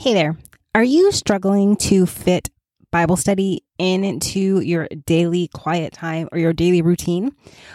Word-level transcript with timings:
Hey 0.00 0.14
there. 0.14 0.38
Are 0.74 0.82
you 0.82 1.12
struggling 1.12 1.76
to 1.76 2.06
fit 2.06 2.48
Bible 2.90 3.18
study 3.18 3.64
into 3.78 4.60
your 4.60 4.88
daily 5.04 5.48
quiet 5.48 5.92
time 5.92 6.26
or 6.32 6.38
your 6.38 6.54
daily 6.54 6.80
routine? 6.80 7.32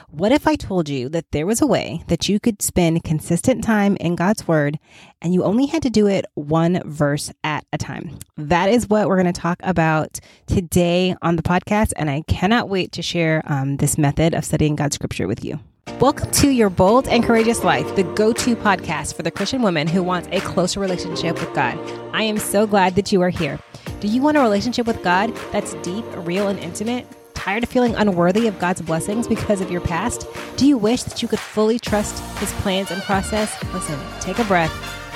What 0.09 0.31
if 0.31 0.47
I 0.47 0.55
told 0.55 0.89
you 0.89 1.07
that 1.09 1.29
there 1.33 1.45
was 1.45 1.61
a 1.61 1.67
way 1.67 2.03
that 2.07 2.27
you 2.27 2.39
could 2.39 2.63
spend 2.63 3.03
consistent 3.03 3.63
time 3.63 3.95
in 3.97 4.15
God's 4.15 4.47
Word 4.47 4.79
and 5.21 5.35
you 5.35 5.43
only 5.43 5.67
had 5.67 5.83
to 5.83 5.91
do 5.91 6.07
it 6.07 6.25
one 6.33 6.81
verse 6.83 7.31
at 7.43 7.63
a 7.71 7.77
time? 7.77 8.17
That 8.37 8.71
is 8.71 8.89
what 8.89 9.07
we're 9.07 9.21
going 9.21 9.31
to 9.31 9.39
talk 9.39 9.59
about 9.61 10.19
today 10.47 11.15
on 11.21 11.35
the 11.35 11.43
podcast, 11.43 11.93
and 11.95 12.09
I 12.09 12.23
cannot 12.27 12.69
wait 12.69 12.91
to 12.93 13.03
share 13.03 13.43
um, 13.45 13.77
this 13.77 13.99
method 13.99 14.33
of 14.33 14.43
studying 14.43 14.75
God's 14.75 14.95
Scripture 14.95 15.27
with 15.27 15.45
you. 15.45 15.59
Welcome 15.91 16.29
to 16.31 16.49
Your 16.49 16.69
Bold 16.69 17.07
and 17.07 17.23
Courageous 17.23 17.63
Life, 17.63 17.95
the 17.95 18.03
go 18.03 18.33
to 18.33 18.55
podcast 18.57 19.13
for 19.13 19.23
the 19.23 19.31
Christian 19.31 19.61
woman 19.61 19.87
who 19.87 20.03
wants 20.03 20.27
a 20.31 20.41
closer 20.41 20.81
relationship 20.81 21.39
with 21.39 21.53
God. 21.53 21.79
I 22.13 22.23
am 22.23 22.37
so 22.37 22.67
glad 22.67 22.95
that 22.95 23.13
you 23.13 23.21
are 23.21 23.29
here. 23.29 23.59
Do 24.01 24.09
you 24.09 24.21
want 24.21 24.35
a 24.35 24.41
relationship 24.41 24.87
with 24.87 25.01
God 25.03 25.33
that's 25.53 25.73
deep, 25.75 26.03
real, 26.17 26.49
and 26.49 26.59
intimate? 26.59 27.07
Tired 27.33 27.63
of 27.63 27.69
feeling 27.69 27.95
unworthy 27.95 28.47
of 28.47 28.59
God's 28.59 28.81
blessings 28.81 29.25
because 29.25 29.61
of 29.61 29.71
your 29.71 29.79
past? 29.79 30.27
Do 30.57 30.67
you 30.67 30.77
wish 30.77 31.03
that 31.03 31.21
you 31.21 31.29
could 31.29 31.39
fully 31.39 31.79
trust 31.79 32.21
His 32.39 32.51
plans 32.53 32.91
and 32.91 33.01
process? 33.03 33.55
Listen, 33.73 33.97
take 34.19 34.39
a 34.39 34.43
breath. 34.45 34.73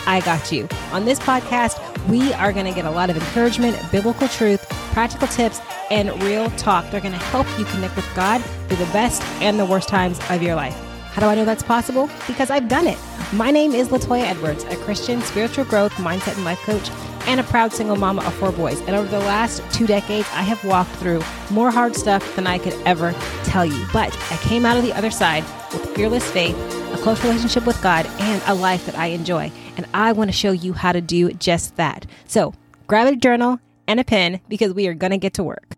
I 0.07 0.21
got 0.21 0.49
you. 0.49 0.69
On 0.93 1.03
this 1.03 1.19
podcast, 1.19 1.88
we 2.07 2.33
are 2.33 2.53
going 2.53 2.65
to 2.65 2.73
get 2.73 2.85
a 2.85 2.91
lot 2.91 3.09
of 3.09 3.17
encouragement, 3.17 3.77
biblical 3.91 4.27
truth, 4.27 4.65
practical 4.93 5.27
tips, 5.27 5.59
and 5.89 6.09
real 6.23 6.49
talk. 6.51 6.89
They're 6.91 7.01
going 7.01 7.13
to 7.13 7.19
help 7.19 7.47
you 7.57 7.65
connect 7.65 7.95
with 7.95 8.07
God 8.15 8.41
through 8.67 8.77
the 8.77 8.91
best 8.91 9.21
and 9.41 9.59
the 9.59 9.65
worst 9.65 9.89
times 9.89 10.19
of 10.29 10.41
your 10.41 10.55
life. 10.55 10.77
How 11.11 11.21
do 11.21 11.27
I 11.27 11.35
know 11.35 11.45
that's 11.45 11.63
possible? 11.63 12.09
Because 12.27 12.49
I've 12.49 12.67
done 12.67 12.87
it. 12.87 12.97
My 13.33 13.51
name 13.51 13.73
is 13.73 13.89
Latoya 13.89 14.23
Edwards, 14.23 14.63
a 14.65 14.75
Christian 14.77 15.21
spiritual 15.21 15.65
growth, 15.65 15.91
mindset, 15.93 16.35
and 16.35 16.45
life 16.45 16.59
coach, 16.59 16.89
and 17.27 17.39
a 17.39 17.43
proud 17.43 17.73
single 17.73 17.95
mama 17.95 18.23
of 18.23 18.33
four 18.35 18.51
boys. 18.51 18.79
And 18.81 18.91
over 18.91 19.07
the 19.07 19.19
last 19.19 19.61
two 19.73 19.85
decades, 19.85 20.27
I 20.33 20.43
have 20.43 20.63
walked 20.63 20.91
through 20.91 21.21
more 21.51 21.71
hard 21.71 21.95
stuff 21.95 22.35
than 22.35 22.47
I 22.47 22.57
could 22.57 22.73
ever 22.85 23.13
tell 23.43 23.65
you. 23.65 23.85
But 23.91 24.15
I 24.31 24.37
came 24.37 24.65
out 24.65 24.77
of 24.77 24.83
the 24.83 24.93
other 24.93 25.11
side 25.11 25.43
with 25.73 25.93
fearless 25.95 26.29
faith, 26.31 26.55
a 26.93 26.97
close 26.97 27.23
relationship 27.23 27.65
with 27.65 27.81
God, 27.81 28.05
and 28.19 28.41
a 28.47 28.53
life 28.55 28.85
that 28.85 28.97
I 28.97 29.07
enjoy. 29.07 29.51
And 29.79 29.87
I 29.93 30.11
want 30.11 30.29
to 30.29 30.35
show 30.35 30.51
you 30.51 30.73
how 30.73 30.91
to 30.91 30.99
do 30.99 31.31
just 31.31 31.77
that. 31.77 32.05
So 32.27 32.53
grab 32.87 33.07
a 33.07 33.15
journal 33.15 33.61
and 33.87 33.97
a 33.97 34.03
pen 34.03 34.41
because 34.49 34.73
we 34.73 34.87
are 34.87 34.93
going 34.93 35.11
to 35.11 35.17
get 35.17 35.35
to 35.35 35.43
work. 35.43 35.77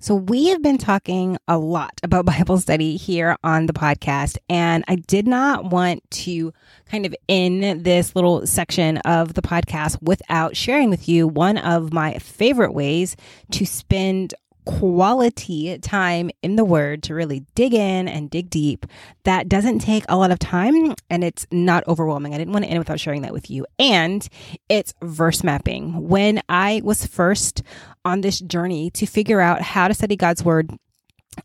So, 0.00 0.14
we 0.14 0.48
have 0.48 0.62
been 0.62 0.78
talking 0.78 1.38
a 1.48 1.58
lot 1.58 2.00
about 2.04 2.24
Bible 2.26 2.58
study 2.58 2.96
here 2.96 3.36
on 3.42 3.66
the 3.66 3.72
podcast, 3.72 4.38
and 4.48 4.84
I 4.86 4.94
did 4.94 5.26
not 5.26 5.70
want 5.72 6.08
to 6.10 6.52
kind 6.86 7.04
of 7.04 7.14
end 7.28 7.84
this 7.84 8.14
little 8.14 8.46
section 8.46 8.98
of 8.98 9.34
the 9.34 9.42
podcast 9.42 10.00
without 10.00 10.56
sharing 10.56 10.88
with 10.90 11.08
you 11.08 11.26
one 11.26 11.58
of 11.58 11.92
my 11.92 12.14
favorite 12.18 12.74
ways 12.74 13.16
to 13.50 13.66
spend 13.66 14.34
quality 14.68 15.78
time 15.78 16.30
in 16.42 16.56
the 16.56 16.64
word 16.64 17.02
to 17.02 17.14
really 17.14 17.42
dig 17.54 17.72
in 17.72 18.06
and 18.06 18.28
dig 18.28 18.50
deep 18.50 18.84
that 19.24 19.48
doesn't 19.48 19.78
take 19.78 20.04
a 20.10 20.16
lot 20.16 20.30
of 20.30 20.38
time 20.38 20.94
and 21.08 21.24
it's 21.24 21.46
not 21.50 21.86
overwhelming. 21.88 22.34
I 22.34 22.38
didn't 22.38 22.52
want 22.52 22.66
to 22.66 22.70
end 22.70 22.78
without 22.78 23.00
sharing 23.00 23.22
that 23.22 23.32
with 23.32 23.50
you. 23.50 23.64
And 23.78 24.28
it's 24.68 24.92
verse 25.02 25.42
mapping. 25.42 26.08
When 26.08 26.42
I 26.50 26.82
was 26.84 27.06
first 27.06 27.62
on 28.04 28.20
this 28.20 28.40
journey 28.40 28.90
to 28.90 29.06
figure 29.06 29.40
out 29.40 29.62
how 29.62 29.88
to 29.88 29.94
study 29.94 30.16
God's 30.16 30.44
word 30.44 30.70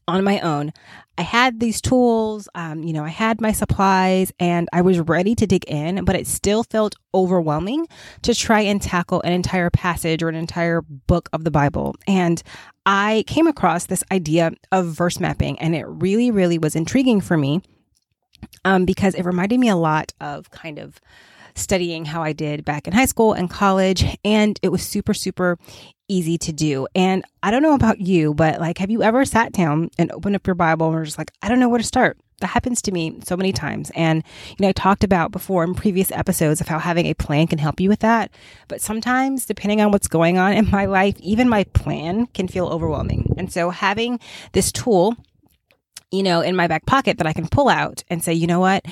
on 0.07 0.23
my 0.23 0.39
own. 0.39 0.71
I 1.17 1.21
had 1.21 1.59
these 1.59 1.79
tools, 1.79 2.49
um, 2.55 2.83
you 2.83 2.91
know, 2.91 3.03
I 3.03 3.09
had 3.09 3.39
my 3.39 3.51
supplies 3.51 4.33
and 4.39 4.67
I 4.73 4.81
was 4.81 4.99
ready 4.99 5.35
to 5.35 5.45
dig 5.45 5.63
in, 5.65 6.05
but 6.05 6.15
it 6.15 6.25
still 6.25 6.63
felt 6.63 6.95
overwhelming 7.13 7.87
to 8.23 8.33
try 8.33 8.61
and 8.61 8.81
tackle 8.81 9.21
an 9.21 9.31
entire 9.31 9.69
passage 9.69 10.23
or 10.23 10.29
an 10.29 10.35
entire 10.35 10.81
book 10.81 11.29
of 11.31 11.43
the 11.43 11.51
Bible. 11.51 11.95
And 12.07 12.41
I 12.85 13.23
came 13.27 13.45
across 13.45 13.85
this 13.85 14.03
idea 14.11 14.53
of 14.71 14.87
verse 14.87 15.19
mapping 15.19 15.59
and 15.59 15.75
it 15.75 15.85
really, 15.87 16.31
really 16.31 16.57
was 16.57 16.75
intriguing 16.75 17.21
for 17.21 17.37
me 17.37 17.61
um, 18.65 18.85
because 18.85 19.13
it 19.13 19.23
reminded 19.23 19.59
me 19.59 19.69
a 19.69 19.75
lot 19.75 20.13
of 20.19 20.49
kind 20.49 20.79
of 20.79 20.99
studying 21.55 22.05
how 22.05 22.23
I 22.23 22.33
did 22.33 22.65
back 22.65 22.87
in 22.87 22.93
high 22.93 23.05
school 23.05 23.33
and 23.33 23.49
college. 23.49 24.17
And 24.25 24.59
it 24.63 24.69
was 24.69 24.81
super, 24.81 25.13
super 25.13 25.57
easy 26.07 26.37
to 26.37 26.51
do. 26.51 26.87
And 26.95 27.23
I 27.41 27.51
don't 27.51 27.63
know 27.63 27.75
about 27.75 27.99
you, 27.99 28.33
but 28.33 28.59
like, 28.59 28.77
have 28.77 28.91
you 28.91 29.03
ever 29.03 29.25
sat 29.25 29.51
down 29.51 29.89
and 29.97 30.11
opened 30.11 30.35
up 30.35 30.47
your 30.47 30.55
Bible 30.55 30.87
and 30.87 30.95
were 30.95 31.05
just 31.05 31.17
like, 31.17 31.31
I 31.41 31.49
don't 31.49 31.59
know 31.59 31.69
where 31.69 31.79
to 31.79 31.85
start? 31.85 32.17
That 32.39 32.47
happens 32.47 32.81
to 32.83 32.91
me 32.91 33.19
so 33.23 33.37
many 33.37 33.53
times. 33.53 33.89
And, 33.95 34.23
you 34.49 34.55
know, 34.59 34.67
I 34.67 34.73
talked 34.73 35.03
about 35.03 35.31
before 35.31 35.63
in 35.63 35.75
previous 35.75 36.11
episodes 36.11 36.59
of 36.59 36.67
how 36.67 36.77
having 36.77 37.05
a 37.05 37.13
plan 37.13 37.47
can 37.47 37.59
help 37.59 37.79
you 37.79 37.87
with 37.87 37.99
that. 37.99 38.31
But 38.67 38.81
sometimes, 38.81 39.45
depending 39.45 39.79
on 39.79 39.91
what's 39.91 40.07
going 40.07 40.37
on 40.37 40.51
in 40.53 40.69
my 40.69 40.85
life, 40.85 41.15
even 41.19 41.47
my 41.47 41.63
plan 41.65 42.25
can 42.27 42.47
feel 42.47 42.67
overwhelming. 42.67 43.33
And 43.37 43.51
so 43.51 43.69
having 43.69 44.19
this 44.51 44.71
tool, 44.73 45.15
you 46.11 46.23
know, 46.23 46.41
in 46.41 46.55
my 46.55 46.67
back 46.67 46.85
pocket 46.85 47.17
that 47.19 47.27
I 47.27 47.33
can 47.33 47.47
pull 47.47 47.69
out 47.69 48.03
and 48.09 48.21
say, 48.21 48.33
you 48.33 48.47
know 48.47 48.59
what? 48.59 48.85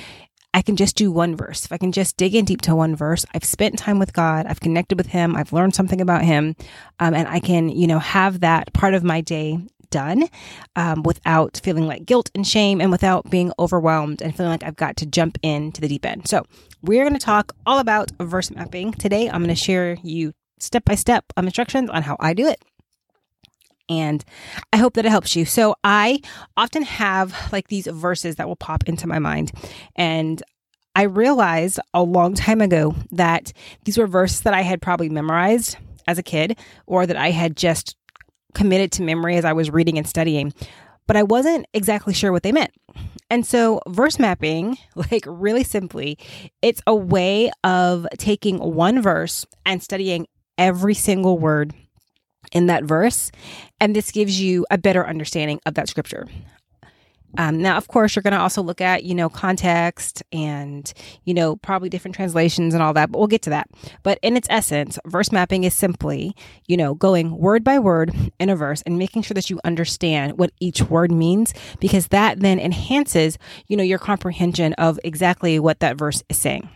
I 0.54 0.62
can 0.62 0.76
just 0.76 0.96
do 0.96 1.12
one 1.12 1.36
verse. 1.36 1.66
If 1.66 1.72
I 1.72 1.78
can 1.78 1.92
just 1.92 2.18
dig 2.18 2.36
in 2.36 2.46
deep 2.46 2.62
to 2.62 2.76
one 2.76 2.96
verse, 2.96 3.26
I've 3.34 3.46
spent 3.46 3.80
time 3.80 4.00
with 4.00 4.14
God, 4.14 4.46
I've 4.46 4.60
connected 4.60 4.98
with 4.98 5.08
Him, 5.08 5.36
I've 5.36 5.54
learned 5.54 5.76
something 5.76 6.02
about 6.02 6.24
Him, 6.24 6.56
um, 7.00 7.14
and 7.14 7.28
I 7.28 7.40
can, 7.40 7.70
you 7.70 7.88
know, 7.88 8.00
have 8.00 8.42
that 8.42 8.74
part 8.74 8.94
of 8.94 9.04
my 9.04 9.22
day 9.22 9.60
done 9.90 10.24
um, 10.76 11.04
without 11.04 11.60
feeling 11.64 11.86
like 11.86 12.06
guilt 12.06 12.32
and 12.34 12.48
shame 12.48 12.80
and 12.80 12.92
without 12.92 13.30
being 13.30 13.52
overwhelmed 13.60 14.22
and 14.22 14.36
feeling 14.36 14.52
like 14.52 14.64
I've 14.64 14.76
got 14.76 14.98
to 14.98 15.06
jump 15.06 15.38
into 15.44 15.82
the 15.82 15.88
deep 15.88 16.06
end. 16.06 16.28
So, 16.28 16.46
we're 16.82 17.04
going 17.04 17.18
to 17.18 17.26
talk 17.26 17.56
all 17.66 17.80
about 17.80 18.12
verse 18.20 18.52
mapping. 18.52 18.92
Today, 18.94 19.30
I'm 19.30 19.44
going 19.44 19.50
to 19.50 19.56
share 19.56 19.98
you 20.04 20.34
step 20.60 20.86
by 20.86 20.96
step 20.96 21.26
instructions 21.38 21.90
on 21.90 22.04
how 22.04 22.18
I 22.20 22.34
do 22.34 22.48
it 22.48 22.64
and 23.92 24.24
I 24.72 24.78
hope 24.78 24.94
that 24.94 25.06
it 25.06 25.10
helps 25.10 25.36
you. 25.36 25.46
So 25.46 25.76
I 25.84 26.22
often 26.56 26.84
have 26.84 27.36
like 27.52 27.68
these 27.68 27.88
verses 27.88 28.38
that 28.38 28.48
will 28.48 28.56
pop 28.56 28.88
into 28.88 29.06
my 29.06 29.20
mind 29.20 29.52
and 29.96 30.42
I 30.96 31.04
realized 31.04 31.80
a 31.94 32.04
long 32.04 32.34
time 32.34 32.62
ago 32.62 32.96
that 33.12 33.54
these 33.86 33.98
were 33.98 34.08
verses 34.08 34.42
that 34.42 34.54
I 34.54 34.62
had 34.62 34.82
probably 34.82 35.10
memorized 35.10 35.78
as 36.08 36.18
a 36.18 36.24
kid 36.24 36.58
or 36.86 37.06
that 37.06 37.16
I 37.16 37.32
had 37.32 37.56
just 37.56 37.96
committed 38.54 38.92
to 38.94 39.02
memory 39.02 39.38
as 39.38 39.46
I 39.46 39.54
was 39.54 39.72
reading 39.72 39.98
and 39.98 40.08
studying, 40.08 40.54
but 41.08 41.16
I 41.16 41.24
wasn't 41.24 41.66
exactly 41.74 42.14
sure 42.14 42.34
what 42.34 42.44
they 42.44 42.52
meant. 42.52 42.72
And 43.30 43.46
so, 43.46 43.80
verse 43.88 44.20
mapping, 44.20 44.78
like 44.96 45.24
really 45.26 45.64
simply, 45.64 46.18
it's 46.62 46.82
a 46.86 46.96
way 46.96 47.52
of 47.64 48.06
taking 48.18 48.58
one 48.58 49.02
verse 49.02 49.46
and 49.66 49.82
studying 49.82 50.28
every 50.58 50.94
single 50.94 51.40
word 51.40 51.74
in 52.52 52.68
that 52.68 52.84
verse. 52.84 53.32
And 53.80 53.96
this 53.96 54.12
gives 54.12 54.40
you 54.40 54.66
a 54.70 54.78
better 54.78 55.08
understanding 55.08 55.60
of 55.66 55.74
that 55.76 55.90
scripture. 55.90 56.28
Um, 57.38 57.62
now, 57.62 57.78
of 57.78 57.88
course, 57.88 58.14
you're 58.14 58.24
going 58.24 58.34
to 58.34 58.42
also 58.42 58.62
look 58.62 58.82
at, 58.82 59.06
you 59.06 59.16
know, 59.16 59.30
context 59.30 60.22
and, 60.34 60.92
you 61.24 61.34
know, 61.34 61.56
probably 61.56 61.88
different 61.88 62.14
translations 62.14 62.74
and 62.74 62.84
all 62.84 62.94
that, 62.94 63.10
but 63.10 63.20
we'll 63.20 63.28
get 63.28 63.42
to 63.44 63.50
that. 63.52 63.70
But 64.04 64.20
in 64.22 64.36
its 64.36 64.50
essence, 64.50 65.00
verse 65.06 65.32
mapping 65.32 65.64
is 65.64 65.74
simply, 65.74 66.36
you 66.68 66.76
know, 66.76 66.94
going 66.94 67.38
word 67.38 67.64
by 67.64 67.80
word 67.80 68.14
in 68.38 68.50
a 68.50 68.56
verse 68.58 68.82
and 68.82 69.00
making 69.00 69.22
sure 69.22 69.36
that 69.36 69.50
you 69.50 69.62
understand 69.64 70.38
what 70.38 70.52
each 70.60 70.82
word 70.82 71.10
means, 71.10 71.54
because 71.80 72.10
that 72.10 72.42
then 72.42 72.60
enhances, 72.60 73.38
you 73.68 73.78
know, 73.78 73.84
your 73.84 74.00
comprehension 74.00 74.74
of 74.74 75.00
exactly 75.06 75.58
what 75.58 75.80
that 75.80 75.98
verse 75.98 76.24
is 76.28 76.38
saying. 76.38 76.70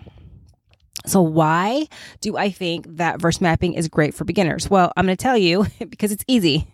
So, 1.06 1.22
why 1.22 1.88
do 2.22 2.38
I 2.38 2.50
think 2.50 2.86
that 2.98 3.22
verse 3.22 3.40
mapping 3.42 3.74
is 3.74 3.88
great 3.88 4.14
for 4.14 4.26
beginners? 4.26 4.70
Well, 4.70 4.92
I'm 4.98 5.06
going 5.06 5.16
to 5.16 5.22
tell 5.22 5.38
you 5.38 5.68
because 5.90 6.12
it's 6.12 6.24
easy 6.28 6.68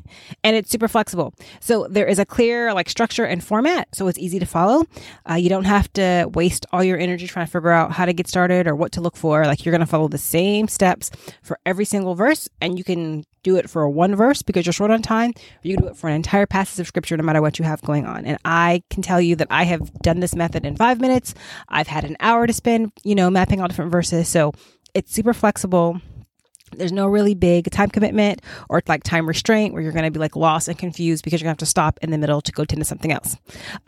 and 0.43 0.55
it's 0.55 0.69
super 0.69 0.87
flexible. 0.87 1.33
So, 1.59 1.87
there 1.89 2.07
is 2.07 2.19
a 2.19 2.25
clear 2.25 2.73
like 2.73 2.89
structure 2.89 3.25
and 3.25 3.43
format, 3.43 3.93
so 3.93 4.07
it's 4.07 4.19
easy 4.19 4.39
to 4.39 4.45
follow. 4.45 4.85
Uh, 5.29 5.35
you 5.35 5.49
don't 5.49 5.65
have 5.65 5.91
to 5.93 6.29
waste 6.33 6.65
all 6.71 6.83
your 6.83 6.97
energy 6.97 7.27
trying 7.27 7.45
to 7.45 7.51
figure 7.51 7.71
out 7.71 7.91
how 7.91 8.05
to 8.05 8.13
get 8.13 8.27
started 8.27 8.67
or 8.67 8.75
what 8.75 8.91
to 8.93 9.01
look 9.01 9.17
for. 9.17 9.45
Like, 9.45 9.65
you're 9.65 9.71
going 9.71 9.81
to 9.81 9.85
follow 9.85 10.07
the 10.07 10.17
same 10.17 10.67
steps 10.67 11.11
for 11.41 11.59
every 11.65 11.85
single 11.85 12.15
verse, 12.15 12.47
and 12.61 12.77
you 12.77 12.83
can 12.83 13.25
do 13.43 13.55
it 13.55 13.69
for 13.69 13.87
one 13.89 14.15
verse 14.15 14.41
because 14.41 14.65
you're 14.65 14.73
short 14.73 14.91
on 14.91 15.01
time, 15.01 15.31
or 15.31 15.67
you 15.67 15.77
do 15.77 15.87
it 15.87 15.97
for 15.97 16.07
an 16.09 16.15
entire 16.15 16.45
passage 16.45 16.79
of 16.79 16.87
scripture 16.87 17.17
no 17.17 17.23
matter 17.23 17.41
what 17.41 17.59
you 17.59 17.65
have 17.65 17.81
going 17.81 18.05
on. 18.05 18.25
And 18.25 18.37
I 18.45 18.83
can 18.89 19.01
tell 19.01 19.21
you 19.21 19.35
that 19.37 19.47
I 19.49 19.63
have 19.63 19.91
done 20.01 20.19
this 20.19 20.35
method 20.35 20.65
in 20.65 20.75
five 20.75 20.99
minutes. 20.99 21.33
I've 21.67 21.87
had 21.87 22.03
an 22.03 22.17
hour 22.19 22.47
to 22.47 22.53
spend, 22.53 22.91
you 23.03 23.15
know, 23.15 23.29
mapping 23.29 23.61
all 23.61 23.67
different 23.67 23.91
verses. 23.91 24.27
So 24.27 24.53
it's 24.93 25.13
super 25.13 25.33
flexible. 25.33 26.01
There's 26.73 26.93
no 26.93 27.07
really 27.07 27.35
big 27.35 27.69
time 27.69 27.89
commitment 27.89 28.41
or 28.69 28.81
like 28.87 29.03
time 29.03 29.27
restraint 29.27 29.73
where 29.73 29.81
you're 29.81 29.91
going 29.91 30.05
to 30.05 30.11
be 30.11 30.19
like 30.19 30.37
lost 30.37 30.69
and 30.69 30.77
confused 30.77 31.21
because 31.21 31.41
you're 31.41 31.47
going 31.47 31.55
to 31.55 31.61
have 31.61 31.67
to 31.67 31.69
stop 31.69 31.99
in 32.01 32.11
the 32.11 32.17
middle 32.17 32.39
to 32.39 32.51
go 32.53 32.63
tend 32.63 32.81
to 32.81 32.85
something 32.85 33.11
else. 33.11 33.35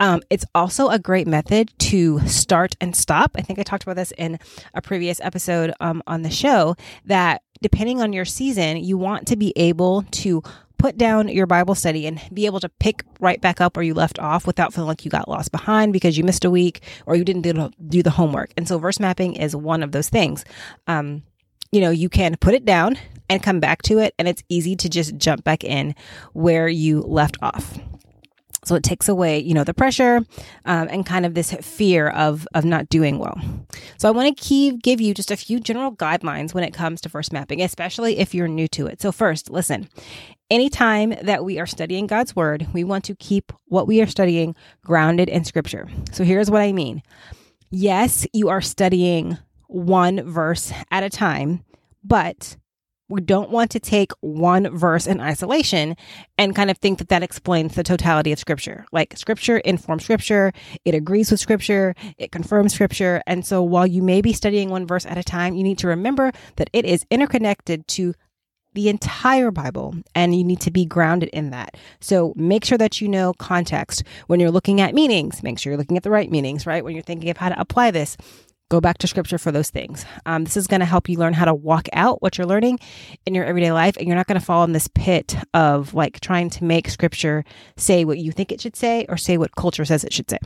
Um, 0.00 0.20
it's 0.28 0.44
also 0.54 0.88
a 0.88 0.98
great 0.98 1.26
method 1.26 1.72
to 1.78 2.20
start 2.28 2.76
and 2.82 2.94
stop. 2.94 3.32
I 3.36 3.40
think 3.40 3.58
I 3.58 3.62
talked 3.62 3.84
about 3.84 3.96
this 3.96 4.12
in 4.18 4.38
a 4.74 4.82
previous 4.82 5.18
episode 5.20 5.72
um, 5.80 6.02
on 6.06 6.22
the 6.22 6.30
show 6.30 6.76
that 7.06 7.40
depending 7.64 8.02
on 8.02 8.12
your 8.12 8.26
season, 8.26 8.76
you 8.76 8.98
want 8.98 9.26
to 9.26 9.36
be 9.36 9.50
able 9.56 10.02
to 10.10 10.42
put 10.76 10.98
down 10.98 11.28
your 11.28 11.46
Bible 11.46 11.74
study 11.74 12.06
and 12.06 12.20
be 12.30 12.44
able 12.44 12.60
to 12.60 12.68
pick 12.68 13.02
right 13.20 13.40
back 13.40 13.58
up 13.58 13.74
where 13.74 13.82
you 13.82 13.94
left 13.94 14.18
off 14.18 14.46
without 14.46 14.74
feeling 14.74 14.86
like 14.86 15.02
you 15.02 15.10
got 15.10 15.28
lost 15.28 15.50
behind 15.50 15.90
because 15.90 16.18
you 16.18 16.24
missed 16.24 16.44
a 16.44 16.50
week 16.50 16.82
or 17.06 17.16
you 17.16 17.24
didn't 17.24 17.40
do, 17.88 18.02
the 18.02 18.10
homework. 18.10 18.52
And 18.58 18.68
so 18.68 18.76
verse 18.76 19.00
mapping 19.00 19.36
is 19.36 19.56
one 19.56 19.82
of 19.82 19.92
those 19.92 20.10
things. 20.10 20.44
Um, 20.86 21.22
you 21.72 21.80
know, 21.80 21.88
you 21.88 22.10
can 22.10 22.36
put 22.36 22.52
it 22.52 22.66
down 22.66 22.98
and 23.30 23.42
come 23.42 23.60
back 23.60 23.80
to 23.84 23.98
it. 23.98 24.12
And 24.18 24.28
it's 24.28 24.42
easy 24.50 24.76
to 24.76 24.90
just 24.90 25.16
jump 25.16 25.42
back 25.42 25.64
in 25.64 25.94
where 26.34 26.68
you 26.68 27.00
left 27.00 27.38
off. 27.40 27.78
So 28.64 28.74
it 28.74 28.82
takes 28.82 29.08
away, 29.08 29.38
you 29.38 29.54
know, 29.54 29.64
the 29.64 29.74
pressure 29.74 30.16
um, 30.64 30.88
and 30.90 31.04
kind 31.04 31.26
of 31.26 31.34
this 31.34 31.52
fear 31.60 32.08
of 32.08 32.46
of 32.54 32.64
not 32.64 32.88
doing 32.88 33.18
well. 33.18 33.38
So 33.98 34.08
I 34.08 34.10
want 34.10 34.36
to 34.36 34.78
give 34.78 35.00
you 35.00 35.14
just 35.14 35.30
a 35.30 35.36
few 35.36 35.60
general 35.60 35.94
guidelines 35.94 36.54
when 36.54 36.64
it 36.64 36.72
comes 36.72 37.00
to 37.02 37.08
verse 37.08 37.32
mapping, 37.32 37.62
especially 37.62 38.18
if 38.18 38.34
you're 38.34 38.48
new 38.48 38.68
to 38.68 38.86
it. 38.86 39.00
So 39.00 39.12
first, 39.12 39.50
listen. 39.50 39.88
Anytime 40.50 41.14
that 41.22 41.42
we 41.42 41.58
are 41.58 41.66
studying 41.66 42.06
God's 42.06 42.36
word, 42.36 42.66
we 42.74 42.84
want 42.84 43.04
to 43.06 43.16
keep 43.16 43.50
what 43.64 43.86
we 43.86 44.02
are 44.02 44.06
studying 44.06 44.54
grounded 44.84 45.28
in 45.28 45.42
scripture. 45.44 45.88
So 46.12 46.22
here's 46.22 46.50
what 46.50 46.60
I 46.60 46.72
mean. 46.72 47.02
Yes, 47.70 48.26
you 48.32 48.50
are 48.50 48.60
studying 48.60 49.38
one 49.68 50.22
verse 50.30 50.72
at 50.90 51.02
a 51.02 51.10
time, 51.10 51.64
but 52.04 52.56
we 53.08 53.20
don't 53.20 53.50
want 53.50 53.70
to 53.72 53.80
take 53.80 54.12
one 54.20 54.76
verse 54.76 55.06
in 55.06 55.20
isolation 55.20 55.96
and 56.38 56.56
kind 56.56 56.70
of 56.70 56.78
think 56.78 56.98
that 56.98 57.08
that 57.08 57.22
explains 57.22 57.74
the 57.74 57.82
totality 57.82 58.32
of 58.32 58.38
scripture. 58.38 58.86
Like 58.92 59.16
scripture 59.16 59.58
informs 59.58 60.04
scripture, 60.04 60.52
it 60.84 60.94
agrees 60.94 61.30
with 61.30 61.40
scripture, 61.40 61.94
it 62.16 62.32
confirms 62.32 62.74
scripture. 62.74 63.22
And 63.26 63.46
so 63.46 63.62
while 63.62 63.86
you 63.86 64.02
may 64.02 64.22
be 64.22 64.32
studying 64.32 64.70
one 64.70 64.86
verse 64.86 65.06
at 65.06 65.18
a 65.18 65.22
time, 65.22 65.54
you 65.54 65.62
need 65.62 65.78
to 65.78 65.88
remember 65.88 66.32
that 66.56 66.70
it 66.72 66.84
is 66.84 67.04
interconnected 67.10 67.86
to 67.88 68.14
the 68.72 68.88
entire 68.88 69.50
Bible 69.50 69.94
and 70.14 70.34
you 70.34 70.42
need 70.42 70.60
to 70.60 70.70
be 70.70 70.84
grounded 70.84 71.28
in 71.32 71.50
that. 71.50 71.76
So 72.00 72.32
make 72.36 72.64
sure 72.64 72.78
that 72.78 73.00
you 73.00 73.08
know 73.08 73.32
context 73.34 74.02
when 74.26 74.40
you're 74.40 74.50
looking 74.50 74.80
at 74.80 74.94
meanings. 74.94 75.42
Make 75.42 75.58
sure 75.58 75.70
you're 75.72 75.78
looking 75.78 75.96
at 75.96 76.02
the 76.02 76.10
right 76.10 76.30
meanings, 76.30 76.66
right? 76.66 76.84
When 76.84 76.94
you're 76.94 77.02
thinking 77.02 77.30
of 77.30 77.36
how 77.36 77.50
to 77.50 77.60
apply 77.60 77.92
this, 77.92 78.16
Go 78.74 78.80
back 78.80 78.98
to 78.98 79.06
scripture 79.06 79.38
for 79.38 79.52
those 79.52 79.70
things. 79.70 80.04
Um, 80.26 80.42
this 80.42 80.56
is 80.56 80.66
going 80.66 80.80
to 80.80 80.84
help 80.84 81.08
you 81.08 81.16
learn 81.16 81.32
how 81.32 81.44
to 81.44 81.54
walk 81.54 81.86
out 81.92 82.20
what 82.20 82.36
you're 82.36 82.46
learning 82.48 82.80
in 83.24 83.32
your 83.32 83.44
everyday 83.44 83.70
life. 83.70 83.96
And 83.96 84.08
you're 84.08 84.16
not 84.16 84.26
going 84.26 84.40
to 84.40 84.44
fall 84.44 84.64
in 84.64 84.72
this 84.72 84.88
pit 84.88 85.36
of 85.54 85.94
like 85.94 86.18
trying 86.18 86.50
to 86.50 86.64
make 86.64 86.88
scripture 86.88 87.44
say 87.76 88.04
what 88.04 88.18
you 88.18 88.32
think 88.32 88.50
it 88.50 88.60
should 88.60 88.74
say 88.74 89.06
or 89.08 89.16
say 89.16 89.38
what 89.38 89.54
culture 89.54 89.84
says 89.84 90.02
it 90.02 90.12
should 90.12 90.28
say. 90.28 90.40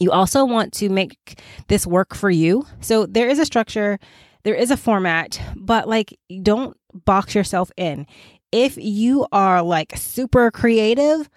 You 0.00 0.10
also 0.10 0.46
want 0.46 0.72
to 0.72 0.88
make 0.88 1.38
this 1.68 1.86
work 1.86 2.14
for 2.14 2.30
you. 2.30 2.66
So 2.80 3.04
there 3.04 3.28
is 3.28 3.38
a 3.38 3.44
structure, 3.44 3.98
there 4.44 4.54
is 4.54 4.70
a 4.70 4.76
format, 4.78 5.38
but 5.54 5.86
like 5.86 6.18
don't 6.42 6.74
box 7.04 7.34
yourself 7.34 7.70
in. 7.76 8.06
If 8.52 8.78
you 8.78 9.26
are 9.32 9.60
like 9.60 9.92
super 9.98 10.50
creative, 10.50 11.28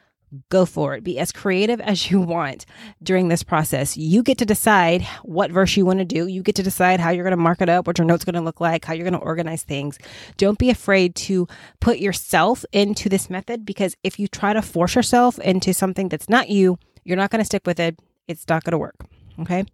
go 0.49 0.65
for 0.65 0.95
it. 0.95 1.03
Be 1.03 1.19
as 1.19 1.31
creative 1.31 1.79
as 1.81 2.11
you 2.11 2.19
want 2.19 2.65
during 3.01 3.27
this 3.27 3.43
process. 3.43 3.97
You 3.97 4.23
get 4.23 4.37
to 4.39 4.45
decide 4.45 5.03
what 5.23 5.51
verse 5.51 5.77
you 5.77 5.85
want 5.85 5.99
to 5.99 6.05
do. 6.05 6.27
You 6.27 6.43
get 6.43 6.55
to 6.55 6.63
decide 6.63 6.99
how 6.99 7.09
you're 7.09 7.23
going 7.23 7.31
to 7.31 7.37
mark 7.37 7.61
it 7.61 7.69
up, 7.69 7.87
what 7.87 7.97
your 7.97 8.05
note's 8.05 8.25
going 8.25 8.35
to 8.35 8.41
look 8.41 8.59
like, 8.59 8.85
how 8.85 8.93
you're 8.93 9.09
going 9.09 9.19
to 9.19 9.25
organize 9.25 9.63
things. 9.63 9.97
Don't 10.37 10.59
be 10.59 10.69
afraid 10.69 11.15
to 11.15 11.47
put 11.79 11.99
yourself 11.99 12.65
into 12.71 13.09
this 13.09 13.29
method 13.29 13.65
because 13.65 13.95
if 14.03 14.19
you 14.19 14.27
try 14.27 14.53
to 14.53 14.61
force 14.61 14.95
yourself 14.95 15.39
into 15.39 15.73
something 15.73 16.09
that's 16.09 16.29
not 16.29 16.49
you, 16.49 16.77
you're 17.03 17.17
not 17.17 17.29
going 17.29 17.41
to 17.41 17.45
stick 17.45 17.65
with 17.65 17.79
it. 17.79 17.99
It's 18.27 18.47
not 18.49 18.63
going 18.63 18.73
to 18.73 18.77
work. 18.77 18.95
Okay. 19.39 19.65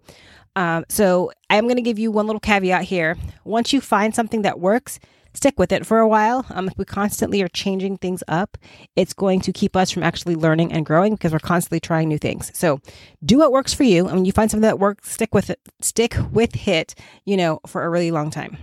Um, 0.55 0.85
so 0.87 1.31
I'm 1.49 1.65
going 1.65 1.77
to 1.77 1.81
give 1.81 1.97
you 1.97 2.11
one 2.11 2.27
little 2.27 2.39
caveat 2.39 2.83
here. 2.83 3.17
Once 3.43 3.73
you 3.73 3.81
find 3.81 4.13
something 4.13 4.43
that 4.43 4.59
works, 4.59 4.99
stick 5.33 5.57
with 5.57 5.71
it 5.71 5.85
for 5.85 5.99
a 5.99 6.07
while. 6.07 6.45
Um, 6.49 6.67
if 6.67 6.77
we 6.77 6.85
constantly 6.85 7.41
are 7.41 7.47
changing 7.47 7.97
things 7.97 8.23
up, 8.27 8.57
it's 8.95 9.13
going 9.13 9.41
to 9.41 9.53
keep 9.53 9.75
us 9.75 9.91
from 9.91 10.03
actually 10.03 10.35
learning 10.35 10.71
and 10.71 10.85
growing 10.85 11.15
because 11.15 11.31
we're 11.31 11.39
constantly 11.39 11.79
trying 11.79 12.09
new 12.09 12.17
things. 12.17 12.51
So 12.53 12.81
do 13.23 13.39
what 13.39 13.51
works 13.51 13.73
for 13.73 13.83
you. 13.83 14.07
And 14.07 14.15
when 14.15 14.25
you 14.25 14.31
find 14.31 14.49
something 14.49 14.67
that 14.67 14.79
works, 14.79 15.11
stick 15.11 15.33
with 15.33 15.49
it, 15.49 15.59
stick 15.81 16.15
with 16.31 16.67
it, 16.67 16.95
you 17.25 17.37
know, 17.37 17.59
for 17.67 17.83
a 17.83 17.89
really 17.89 18.11
long 18.11 18.29
time. 18.31 18.57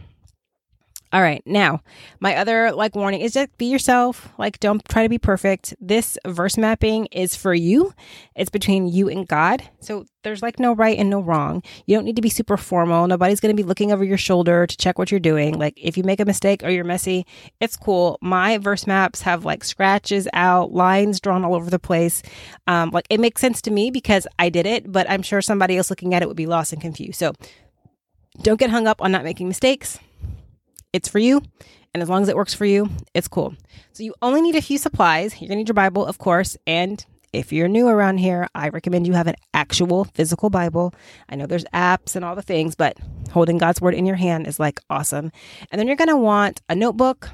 All 1.13 1.23
right. 1.23 1.43
Now, 1.45 1.81
my 2.21 2.37
other 2.37 2.71
like 2.71 2.95
warning 2.95 3.21
is 3.21 3.33
just 3.33 3.59
be 3.59 3.67
yourself. 3.67 4.29
Like, 4.39 4.61
don't 4.61 4.85
try 4.89 5.03
to 5.03 5.09
be 5.09 5.19
perfect. 5.19 5.75
This 5.81 6.17
verse 6.25 6.57
mapping 6.57 7.07
is 7.07 7.35
for 7.35 7.53
you. 7.53 7.93
It's 8.37 8.51
between 8.51 8.87
you 8.87 9.09
and 9.09 9.27
God. 9.27 9.69
So 9.81 10.05
there's 10.23 10.41
like 10.41 10.61
no 10.61 10.73
right 10.73 10.97
and 10.97 11.11
no 11.11 11.19
wrong. 11.19 11.65
You 11.87 11.97
don't 11.97 12.05
need 12.05 12.15
to 12.15 12.23
be 12.23 12.29
super 12.29 12.57
formal. 12.57 13.09
Nobody's 13.09 13.41
going 13.41 13.55
to 13.55 13.61
be 13.61 13.67
looking 13.67 13.91
over 13.91 14.05
your 14.05 14.19
shoulder 14.19 14.69
to 14.69 14.77
check 14.77 15.01
what 15.01 15.11
you're 15.11 15.19
doing. 15.19 15.59
Like, 15.59 15.75
if 15.77 15.97
you 15.97 16.05
make 16.05 16.21
a 16.21 16.25
mistake 16.25 16.63
or 16.63 16.71
you're 16.71 16.85
messy, 16.85 17.27
it's 17.59 17.77
cool. 17.77 18.17
My 18.21 18.59
verse 18.59 18.87
maps 18.87 19.23
have 19.23 19.45
like 19.45 19.65
scratches 19.65 20.29
out, 20.33 20.73
lines 20.73 21.19
drawn 21.19 21.45
all 21.45 21.57
over 21.57 21.71
the 21.71 21.81
place. 21.81 22.23
Um, 22.69 22.91
like, 22.91 23.07
it 23.11 23.19
makes 23.19 23.41
sense 23.41 23.61
to 23.63 23.73
me 23.73 23.91
because 23.91 24.29
I 24.39 24.49
did 24.49 24.65
it, 24.65 24.93
but 24.93 25.11
I'm 25.11 25.23
sure 25.23 25.43
somebody 25.43 25.77
else 25.77 25.91
looking 25.91 26.15
at 26.15 26.23
it 26.23 26.29
would 26.29 26.37
be 26.37 26.47
lost 26.47 26.73
and 26.73 26.81
confused. 26.81 27.19
So 27.19 27.33
don't 28.43 28.61
get 28.61 28.71
hung 28.71 28.87
up 28.87 29.03
on 29.03 29.11
not 29.11 29.25
making 29.25 29.49
mistakes 29.49 29.99
it's 30.93 31.09
for 31.09 31.19
you. 31.19 31.43
And 31.93 32.03
as 32.03 32.09
long 32.09 32.23
as 32.23 32.29
it 32.29 32.37
works 32.37 32.55
for 32.55 32.65
you, 32.65 32.89
it's 33.15 33.29
cool. 33.29 33.55
So 33.93 34.05
you 34.05 34.15
only 34.23 34.41
need 34.41 34.55
a 34.55 34.63
few 34.63 34.79
supplies. 34.79 35.35
You're 35.35 35.49
going 35.49 35.57
to 35.57 35.63
need 35.63 35.69
your 35.69 35.75
Bible, 35.75 36.07
of 36.07 36.19
course. 36.19 36.57
And 36.67 37.05
if 37.33 37.53
you're 37.53 37.69
new 37.69 37.89
around 37.89 38.19
here, 38.19 38.49
I 38.55 38.69
recommend 38.69 39.07
you 39.07 39.13
have 39.13 39.27
an 39.27 39.37
actual 39.55 40.05
physical 40.05 40.51
Bible. 40.51 40.95
I 41.29 41.37
know 41.37 41.47
there's 41.47 41.65
apps 41.67 42.17
and 42.17 42.25
all 42.25 42.35
the 42.35 42.43
things, 42.43 42.75
but 42.75 42.97
holding 43.31 43.59
God's 43.59 43.81
word 43.81 43.95
in 43.95 44.07
your 44.07 44.17
hand 44.17 44.47
is 44.47 44.59
like 44.59 44.81
awesome. 44.91 45.31
And 45.71 45.79
then 45.79 45.87
you're 45.87 45.97
going 45.97 46.09
to 46.09 46.17
want 46.17 46.61
a 46.69 46.75
notebook, 46.75 47.31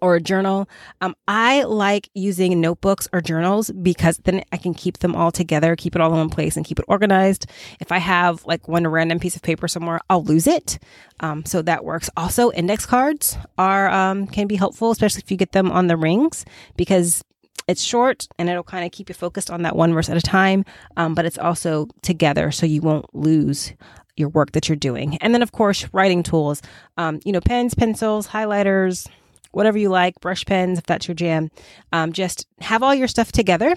or 0.00 0.16
a 0.16 0.20
journal. 0.20 0.68
Um, 1.00 1.14
I 1.28 1.62
like 1.62 2.10
using 2.14 2.60
notebooks 2.60 3.08
or 3.12 3.20
journals 3.20 3.70
because 3.70 4.18
then 4.18 4.42
I 4.52 4.56
can 4.56 4.74
keep 4.74 4.98
them 4.98 5.14
all 5.14 5.30
together, 5.30 5.76
keep 5.76 5.94
it 5.94 6.00
all 6.00 6.12
in 6.12 6.18
one 6.18 6.30
place, 6.30 6.56
and 6.56 6.64
keep 6.64 6.78
it 6.78 6.84
organized. 6.88 7.46
If 7.80 7.92
I 7.92 7.98
have 7.98 8.44
like 8.46 8.68
one 8.68 8.86
random 8.86 9.18
piece 9.18 9.36
of 9.36 9.42
paper 9.42 9.68
somewhere, 9.68 10.00
I'll 10.08 10.24
lose 10.24 10.46
it. 10.46 10.78
Um, 11.20 11.44
so 11.44 11.62
that 11.62 11.84
works. 11.84 12.08
Also, 12.16 12.50
index 12.52 12.86
cards 12.86 13.36
are 13.58 13.88
um, 13.90 14.26
can 14.26 14.46
be 14.46 14.56
helpful, 14.56 14.90
especially 14.90 15.22
if 15.24 15.30
you 15.30 15.36
get 15.36 15.52
them 15.52 15.70
on 15.70 15.86
the 15.86 15.96
rings 15.96 16.44
because 16.76 17.22
it's 17.68 17.82
short 17.82 18.26
and 18.38 18.48
it'll 18.48 18.64
kind 18.64 18.84
of 18.84 18.90
keep 18.90 19.08
you 19.08 19.14
focused 19.14 19.50
on 19.50 19.62
that 19.62 19.76
one 19.76 19.92
verse 19.92 20.08
at 20.08 20.16
a 20.16 20.20
time. 20.20 20.64
Um, 20.96 21.14
but 21.14 21.24
it's 21.24 21.38
also 21.38 21.88
together, 22.02 22.50
so 22.50 22.66
you 22.66 22.80
won't 22.80 23.14
lose 23.14 23.72
your 24.16 24.28
work 24.28 24.52
that 24.52 24.68
you're 24.68 24.76
doing. 24.76 25.16
And 25.18 25.34
then, 25.34 25.42
of 25.42 25.52
course, 25.52 25.88
writing 25.92 26.22
tools. 26.22 26.62
Um, 26.96 27.20
you 27.24 27.32
know, 27.32 27.40
pens, 27.40 27.74
pencils, 27.74 28.28
highlighters 28.28 29.08
whatever 29.52 29.78
you 29.78 29.88
like, 29.88 30.20
brush 30.20 30.44
pens, 30.44 30.78
if 30.78 30.86
that's 30.86 31.08
your 31.08 31.14
jam. 31.14 31.50
Um, 31.92 32.12
just 32.12 32.46
have 32.60 32.82
all 32.82 32.94
your 32.94 33.08
stuff 33.08 33.32
together. 33.32 33.76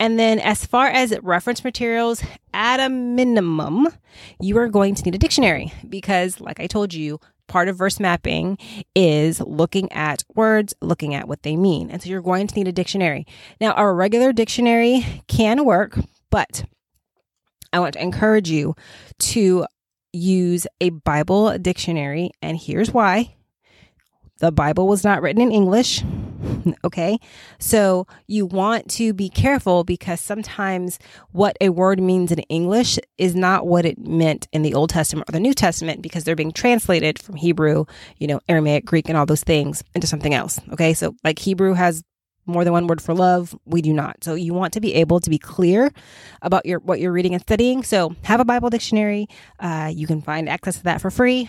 And 0.00 0.18
then, 0.18 0.38
as 0.38 0.66
far 0.66 0.88
as 0.88 1.14
reference 1.22 1.64
materials, 1.64 2.22
at 2.54 2.80
a 2.80 2.88
minimum, 2.88 3.88
you 4.40 4.58
are 4.58 4.68
going 4.68 4.94
to 4.94 5.02
need 5.02 5.14
a 5.14 5.18
dictionary 5.18 5.72
because, 5.88 6.40
like 6.40 6.60
I 6.60 6.66
told 6.66 6.92
you, 6.94 7.20
part 7.48 7.68
of 7.68 7.76
verse 7.76 8.00
mapping 8.00 8.58
is 8.94 9.40
looking 9.40 9.90
at 9.92 10.22
words, 10.34 10.74
looking 10.80 11.14
at 11.14 11.28
what 11.28 11.42
they 11.42 11.56
mean. 11.56 11.90
And 11.90 12.02
so, 12.02 12.08
you're 12.08 12.22
going 12.22 12.46
to 12.46 12.54
need 12.54 12.68
a 12.68 12.72
dictionary. 12.72 13.26
Now, 13.60 13.72
our 13.72 13.94
regular 13.94 14.32
dictionary 14.32 15.06
can 15.28 15.64
work, 15.64 15.98
but 16.30 16.64
I 17.72 17.80
want 17.80 17.94
to 17.94 18.02
encourage 18.02 18.50
you 18.50 18.74
to 19.20 19.66
use 20.12 20.66
a 20.80 20.90
Bible 20.90 21.56
dictionary. 21.58 22.30
And 22.42 22.58
here's 22.58 22.92
why 22.92 23.34
the 24.42 24.50
Bible 24.50 24.88
was 24.88 25.04
not 25.04 25.22
written 25.22 25.40
in 25.40 25.52
English. 25.52 26.02
okay. 26.84 27.16
So 27.60 28.08
you 28.26 28.44
want 28.44 28.90
to 28.90 29.14
be 29.14 29.28
careful 29.28 29.84
because 29.84 30.20
sometimes 30.20 30.98
what 31.30 31.56
a 31.60 31.68
word 31.68 32.00
means 32.00 32.32
in 32.32 32.40
English 32.40 32.98
is 33.18 33.36
not 33.36 33.68
what 33.68 33.86
it 33.86 33.98
meant 33.98 34.48
in 34.52 34.62
the 34.62 34.74
Old 34.74 34.90
Testament 34.90 35.30
or 35.30 35.32
the 35.32 35.38
New 35.38 35.54
Testament 35.54 36.02
because 36.02 36.24
they're 36.24 36.34
being 36.34 36.50
translated 36.50 37.20
from 37.22 37.36
Hebrew, 37.36 37.84
you 38.18 38.26
know, 38.26 38.40
Aramaic, 38.48 38.84
Greek, 38.84 39.08
and 39.08 39.16
all 39.16 39.26
those 39.26 39.44
things 39.44 39.84
into 39.94 40.08
something 40.08 40.34
else. 40.34 40.58
Okay. 40.72 40.92
So 40.92 41.14
like 41.22 41.38
Hebrew 41.38 41.74
has 41.74 42.02
more 42.44 42.64
than 42.64 42.72
one 42.72 42.88
word 42.88 43.00
for 43.00 43.14
love 43.14 43.56
we 43.66 43.80
do 43.80 43.92
not 43.92 44.16
so 44.24 44.34
you 44.34 44.52
want 44.52 44.72
to 44.72 44.80
be 44.80 44.94
able 44.94 45.20
to 45.20 45.30
be 45.30 45.38
clear 45.38 45.92
about 46.42 46.66
your 46.66 46.80
what 46.80 46.98
you're 46.98 47.12
reading 47.12 47.34
and 47.34 47.42
studying 47.42 47.84
so 47.84 48.16
have 48.22 48.40
a 48.40 48.44
bible 48.44 48.68
dictionary 48.68 49.28
uh, 49.60 49.88
you 49.94 50.08
can 50.08 50.20
find 50.20 50.48
access 50.48 50.76
to 50.78 50.82
that 50.82 51.00
for 51.00 51.08
free 51.08 51.48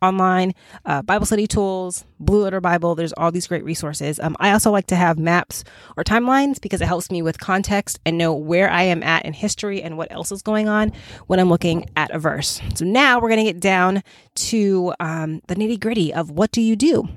online, 0.00 0.54
uh, 0.84 1.02
Bible 1.02 1.26
study 1.26 1.46
tools, 1.46 2.04
Blue 2.20 2.42
Letter 2.42 2.60
Bible. 2.60 2.94
There's 2.94 3.12
all 3.14 3.32
these 3.32 3.46
great 3.46 3.64
resources. 3.64 4.20
Um, 4.20 4.36
I 4.38 4.52
also 4.52 4.70
like 4.70 4.86
to 4.88 4.96
have 4.96 5.18
maps 5.18 5.64
or 5.96 6.04
timelines 6.04 6.60
because 6.60 6.80
it 6.80 6.86
helps 6.86 7.10
me 7.10 7.22
with 7.22 7.38
context 7.40 7.98
and 8.06 8.16
know 8.16 8.34
where 8.34 8.70
I 8.70 8.82
am 8.82 9.02
at 9.02 9.24
in 9.24 9.32
history 9.32 9.82
and 9.82 9.96
what 9.96 10.12
else 10.12 10.30
is 10.30 10.42
going 10.42 10.68
on 10.68 10.92
when 11.26 11.40
I'm 11.40 11.48
looking 11.48 11.88
at 11.96 12.10
a 12.10 12.18
verse. 12.18 12.60
So 12.74 12.84
now 12.84 13.20
we're 13.20 13.28
going 13.28 13.44
to 13.44 13.52
get 13.52 13.60
down 13.60 14.02
to 14.36 14.94
um, 15.00 15.40
the 15.48 15.56
nitty 15.56 15.80
gritty 15.80 16.14
of 16.14 16.30
what 16.30 16.52
do 16.52 16.60
you 16.60 16.76
do 16.76 17.08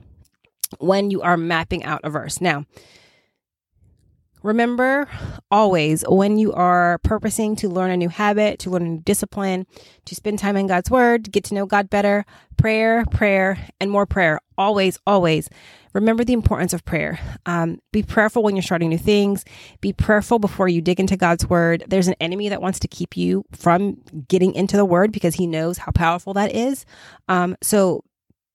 when 0.80 1.12
you 1.12 1.22
are 1.22 1.38
mapping 1.38 1.84
out 1.84 2.02
a 2.04 2.10
verse. 2.10 2.42
Now, 2.42 2.66
Remember 4.44 5.08
always 5.52 6.04
when 6.08 6.38
you 6.38 6.52
are 6.54 6.98
purposing 7.00 7.56
to 7.58 7.70
learn 7.70 7.92
a 7.92 7.98
new 7.98 8.10
habit, 8.10 8.60
to 8.60 8.70
learn 8.70 8.82
a 8.82 8.90
new 8.90 9.02
discipline, 9.02 9.68
to 10.06 10.16
spend 10.16 10.40
time 10.40 10.58
in 10.58 10.68
God's 10.68 10.90
word, 10.90 11.32
get 11.32 11.44
to 11.46 11.54
know 11.54 11.66
God 11.66 11.90
better, 11.90 12.26
prayer, 12.58 13.06
prayer, 13.12 13.68
and 13.80 13.92
more 13.92 14.06
prayer. 14.06 14.40
Always, 14.58 15.00
always 15.06 15.50
remember 15.94 16.24
the 16.24 16.34
importance 16.34 16.74
of 16.74 16.86
prayer. 16.86 17.20
Um, 17.46 17.80
be 17.92 18.04
prayerful 18.04 18.44
when 18.44 18.56
you're 18.56 18.64
starting 18.64 18.90
new 18.90 18.98
things. 18.98 19.44
Be 19.82 19.94
prayerful 19.94 20.40
before 20.40 20.68
you 20.68 20.82
dig 20.82 21.00
into 21.00 21.18
God's 21.18 21.48
word. 21.48 21.84
There's 21.88 22.08
an 22.08 22.16
enemy 22.20 22.50
that 22.50 22.62
wants 22.62 22.80
to 22.80 22.88
keep 22.88 23.18
you 23.18 23.46
from 23.52 23.98
getting 24.28 24.54
into 24.56 24.78
the 24.78 24.86
word 24.86 25.12
because 25.12 25.36
he 25.36 25.48
knows 25.48 25.80
how 25.80 25.92
powerful 25.92 26.34
that 26.34 26.56
is. 26.56 26.86
Um, 27.28 27.58
so 27.62 28.04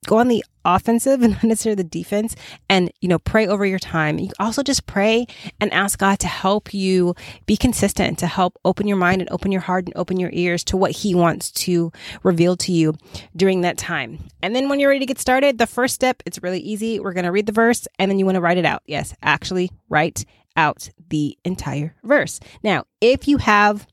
go 0.06 0.18
on 0.18 0.28
the 0.28 0.44
offensive 0.64 1.22
and 1.22 1.32
not 1.34 1.44
necessarily 1.44 1.82
the 1.82 1.88
defense 1.88 2.34
and 2.68 2.90
you 3.00 3.08
know 3.08 3.18
pray 3.18 3.46
over 3.46 3.64
your 3.64 3.78
time. 3.78 4.18
You 4.18 4.30
also 4.38 4.62
just 4.62 4.86
pray 4.86 5.26
and 5.60 5.72
ask 5.72 5.98
god 5.98 6.18
to 6.20 6.26
help 6.26 6.74
you 6.74 7.14
be 7.46 7.56
consistent 7.56 8.18
to 8.18 8.26
help 8.26 8.58
open 8.64 8.86
your 8.86 8.96
mind 8.96 9.20
and 9.20 9.30
open 9.30 9.52
your 9.52 9.60
heart 9.60 9.86
and 9.86 9.96
open 9.96 10.18
your 10.18 10.30
ears 10.32 10.64
to 10.64 10.76
what 10.76 10.90
he 10.90 11.14
wants 11.14 11.50
to 11.52 11.92
reveal 12.22 12.56
to 12.58 12.72
you 12.72 12.94
during 13.34 13.60
that 13.62 13.78
time. 13.78 14.18
And 14.42 14.54
then 14.54 14.68
when 14.68 14.80
you're 14.80 14.90
ready 14.90 15.00
to 15.00 15.06
get 15.06 15.18
started 15.18 15.58
the 15.58 15.66
first 15.66 15.94
step 15.94 16.22
it's 16.26 16.42
really 16.42 16.60
easy. 16.60 17.00
We're 17.00 17.12
going 17.12 17.24
to 17.24 17.32
read 17.32 17.46
the 17.46 17.52
verse 17.52 17.86
and 17.98 18.10
then 18.10 18.18
you 18.18 18.24
want 18.24 18.36
to 18.36 18.40
write 18.40 18.58
it 18.58 18.64
out. 18.64 18.82
Yes 18.86 19.14
actually 19.22 19.70
write 19.88 20.24
out 20.56 20.88
the 21.10 21.36
entire 21.44 21.94
verse. 22.02 22.40
Now 22.62 22.84
if 23.00 23.28
you 23.28 23.38
have 23.38 23.86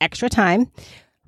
extra 0.00 0.28
time 0.28 0.70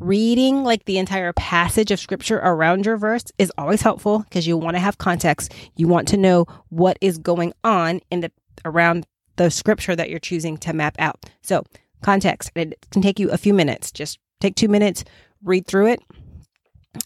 reading 0.01 0.63
like 0.63 0.85
the 0.85 0.99
entire 0.99 1.33
passage 1.33 1.91
of 1.91 1.99
scripture 1.99 2.39
around 2.39 2.87
your 2.87 2.97
verse 2.97 3.25
is 3.39 3.53
always 3.59 3.83
helpful 3.83 4.21
because 4.21 4.47
you 4.47 4.57
want 4.57 4.77
to 4.77 4.81
have 4.81 4.99
context. 4.99 5.53
You 5.77 5.89
want 5.89 6.09
to 6.09 6.17
know 6.17 6.47
what 6.69 6.99
is 7.01 7.19
going 7.19 7.53
on 7.65 8.01
in 8.11 8.21
the 8.21 8.33
around 8.65 9.07
the 9.37 9.51
scripture 9.51 9.95
that 9.97 10.11
you're 10.11 10.19
choosing 10.19 10.57
to 10.59 10.73
map 10.73 10.97
out. 10.99 11.25
So, 11.43 11.65
context. 12.03 12.51
It 12.55 12.75
can 12.91 13.03
take 13.03 13.19
you 13.19 13.31
a 13.31 13.39
few 13.39 13.55
minutes. 13.55 13.91
Just 13.91 14.19
take 14.41 14.55
2 14.57 14.69
minutes, 14.69 15.05
read 15.43 15.67
through 15.67 15.89
it. 15.89 16.01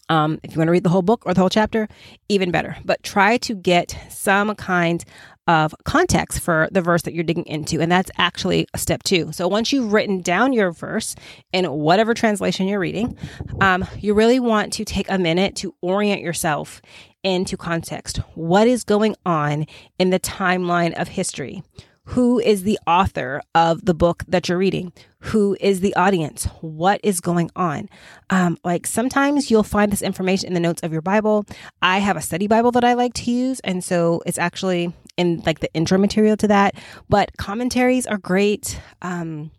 Um, 0.09 0.39
if 0.43 0.51
you 0.51 0.57
want 0.57 0.67
to 0.67 0.71
read 0.71 0.83
the 0.83 0.89
whole 0.89 1.01
book 1.01 1.23
or 1.25 1.33
the 1.33 1.41
whole 1.41 1.49
chapter, 1.49 1.87
even 2.29 2.51
better. 2.51 2.75
But 2.83 3.03
try 3.03 3.37
to 3.37 3.55
get 3.55 3.97
some 4.09 4.55
kind 4.55 5.03
of 5.47 5.75
context 5.83 6.39
for 6.39 6.69
the 6.71 6.81
verse 6.81 7.01
that 7.03 7.13
you're 7.13 7.23
digging 7.23 7.45
into. 7.45 7.81
And 7.81 7.91
that's 7.91 8.11
actually 8.17 8.67
step 8.75 9.03
two. 9.03 9.31
So 9.31 9.47
once 9.47 9.73
you've 9.73 9.91
written 9.91 10.21
down 10.21 10.53
your 10.53 10.71
verse 10.71 11.15
in 11.51 11.65
whatever 11.65 12.13
translation 12.13 12.67
you're 12.67 12.79
reading, 12.79 13.17
um, 13.61 13.85
you 13.99 14.13
really 14.13 14.39
want 14.39 14.73
to 14.73 14.85
take 14.85 15.09
a 15.09 15.17
minute 15.17 15.55
to 15.57 15.75
orient 15.81 16.21
yourself 16.21 16.81
into 17.23 17.57
context. 17.57 18.17
What 18.35 18.67
is 18.67 18.83
going 18.83 19.15
on 19.25 19.65
in 19.97 20.09
the 20.09 20.19
timeline 20.19 20.93
of 20.99 21.09
history? 21.09 21.63
Who 22.07 22.39
is 22.39 22.63
the 22.63 22.77
author 22.85 23.41
of 23.55 23.85
the 23.85 23.93
book 23.93 24.23
that 24.27 24.49
you're 24.49 24.57
reading? 24.57 24.91
Who 25.19 25.55
is 25.61 25.79
the 25.79 25.95
audience? 25.95 26.45
What 26.59 26.99
is 27.01 27.21
going 27.21 27.49
on? 27.55 27.87
Um, 28.29 28.57
like 28.65 28.85
sometimes 28.85 29.49
you'll 29.49 29.63
find 29.63 29.89
this 29.89 30.01
information 30.01 30.47
in 30.47 30.53
the 30.53 30.59
notes 30.59 30.83
of 30.83 30.91
your 30.91 31.01
Bible. 31.01 31.45
I 31.81 31.99
have 31.99 32.17
a 32.17 32.21
study 32.21 32.47
Bible 32.47 32.71
that 32.71 32.83
I 32.83 32.93
like 32.93 33.13
to 33.15 33.31
use. 33.31 33.61
And 33.61 33.81
so 33.81 34.21
it's 34.25 34.37
actually 34.37 34.93
in 35.17 35.41
like 35.45 35.59
the 35.59 35.73
intro 35.73 35.97
material 35.97 36.37
to 36.37 36.47
that. 36.47 36.75
But 37.09 37.35
commentaries 37.37 38.05
are 38.07 38.17
great. 38.17 38.79
Um, 39.01 39.51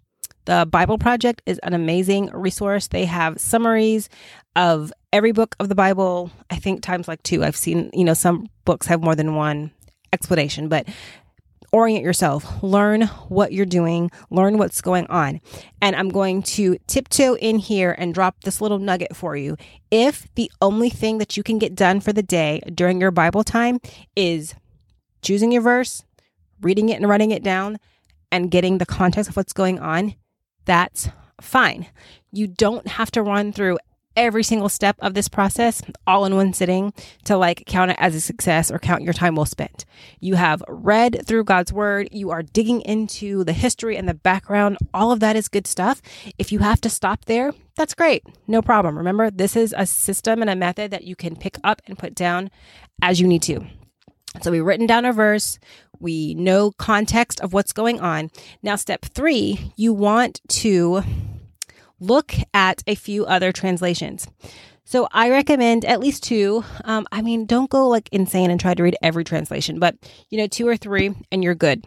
the 0.46 0.66
Bible 0.70 0.98
Project 0.98 1.42
is 1.46 1.58
an 1.62 1.72
amazing 1.72 2.26
resource. 2.32 2.88
They 2.88 3.06
have 3.06 3.40
summaries 3.40 4.08
of 4.56 4.92
every 5.12 5.32
book 5.32 5.56
of 5.58 5.68
the 5.68 5.74
Bible. 5.74 6.30
I 6.50 6.56
think 6.56 6.82
times 6.82 7.08
like 7.08 7.22
two. 7.22 7.42
I've 7.42 7.56
seen, 7.56 7.90
you 7.94 8.04
know, 8.04 8.14
some 8.14 8.46
books 8.64 8.86
have 8.86 9.02
more 9.02 9.14
than 9.14 9.34
one 9.34 9.70
explanation, 10.12 10.68
but 10.68 10.86
orient 11.72 12.04
yourself, 12.04 12.62
learn 12.62 13.02
what 13.28 13.52
you're 13.52 13.66
doing, 13.66 14.08
learn 14.30 14.58
what's 14.58 14.80
going 14.80 15.06
on. 15.08 15.40
And 15.82 15.96
I'm 15.96 16.08
going 16.08 16.42
to 16.42 16.78
tiptoe 16.86 17.34
in 17.34 17.58
here 17.58 17.96
and 17.98 18.14
drop 18.14 18.42
this 18.44 18.60
little 18.60 18.78
nugget 18.78 19.16
for 19.16 19.36
you. 19.36 19.56
If 19.90 20.28
the 20.36 20.52
only 20.62 20.88
thing 20.88 21.18
that 21.18 21.36
you 21.36 21.42
can 21.42 21.58
get 21.58 21.74
done 21.74 22.00
for 22.00 22.12
the 22.12 22.22
day 22.22 22.60
during 22.72 23.00
your 23.00 23.10
Bible 23.10 23.42
time 23.42 23.80
is 24.14 24.54
choosing 25.24 25.50
your 25.50 25.62
verse, 25.62 26.04
reading 26.60 26.88
it 26.90 27.00
and 27.00 27.08
writing 27.08 27.30
it 27.30 27.42
down, 27.42 27.78
and 28.30 28.50
getting 28.50 28.78
the 28.78 28.86
context 28.86 29.30
of 29.30 29.36
what's 29.36 29.52
going 29.52 29.78
on, 29.78 30.14
that's 30.64 31.08
fine. 31.40 31.86
You 32.32 32.46
don't 32.46 32.86
have 32.86 33.10
to 33.12 33.22
run 33.22 33.52
through 33.52 33.78
every 34.16 34.42
single 34.42 34.68
step 34.68 34.96
of 35.00 35.14
this 35.14 35.28
process 35.28 35.82
all 36.06 36.24
in 36.24 36.36
one 36.36 36.52
sitting 36.52 36.92
to 37.24 37.36
like 37.36 37.64
count 37.66 37.90
it 37.90 37.96
as 37.98 38.14
a 38.14 38.20
success 38.20 38.70
or 38.70 38.78
count 38.78 39.02
your 39.02 39.12
time 39.12 39.34
well 39.34 39.44
spent. 39.44 39.84
You 40.20 40.36
have 40.36 40.62
read 40.68 41.26
through 41.26 41.44
God's 41.44 41.72
word, 41.72 42.08
you 42.12 42.30
are 42.30 42.42
digging 42.42 42.80
into 42.82 43.44
the 43.44 43.52
history 43.52 43.96
and 43.96 44.08
the 44.08 44.14
background. 44.14 44.78
All 44.92 45.10
of 45.10 45.20
that 45.20 45.36
is 45.36 45.48
good 45.48 45.66
stuff. 45.66 46.00
If 46.38 46.52
you 46.52 46.60
have 46.60 46.80
to 46.82 46.90
stop 46.90 47.24
there, 47.24 47.52
that's 47.76 47.94
great. 47.94 48.24
No 48.46 48.62
problem. 48.62 48.96
Remember, 48.96 49.30
this 49.30 49.56
is 49.56 49.74
a 49.76 49.86
system 49.86 50.40
and 50.40 50.50
a 50.50 50.56
method 50.56 50.90
that 50.92 51.04
you 51.04 51.16
can 51.16 51.36
pick 51.36 51.58
up 51.64 51.82
and 51.86 51.98
put 51.98 52.14
down 52.14 52.50
as 53.02 53.20
you 53.20 53.26
need 53.26 53.42
to. 53.42 53.66
So 54.42 54.50
we've 54.50 54.64
written 54.64 54.86
down 54.86 55.04
a 55.04 55.12
verse. 55.12 55.58
We 56.00 56.34
know 56.34 56.72
context 56.72 57.40
of 57.40 57.52
what's 57.52 57.72
going 57.72 58.00
on. 58.00 58.30
Now, 58.62 58.76
step 58.76 59.04
three, 59.04 59.72
you 59.76 59.94
want 59.94 60.40
to 60.48 61.02
look 62.00 62.34
at 62.52 62.82
a 62.86 62.94
few 62.94 63.24
other 63.24 63.52
translations. 63.52 64.28
So 64.84 65.08
I 65.12 65.30
recommend 65.30 65.84
at 65.84 66.00
least 66.00 66.22
two. 66.24 66.62
Um, 66.84 67.06
I 67.10 67.22
mean, 67.22 67.46
don't 67.46 67.70
go 67.70 67.88
like 67.88 68.08
insane 68.12 68.50
and 68.50 68.60
try 68.60 68.74
to 68.74 68.82
read 68.82 68.96
every 69.02 69.24
translation, 69.24 69.78
but 69.78 69.96
you 70.28 70.36
know, 70.36 70.46
two 70.46 70.68
or 70.68 70.76
three 70.76 71.14
and 71.32 71.42
you're 71.42 71.54
good. 71.54 71.86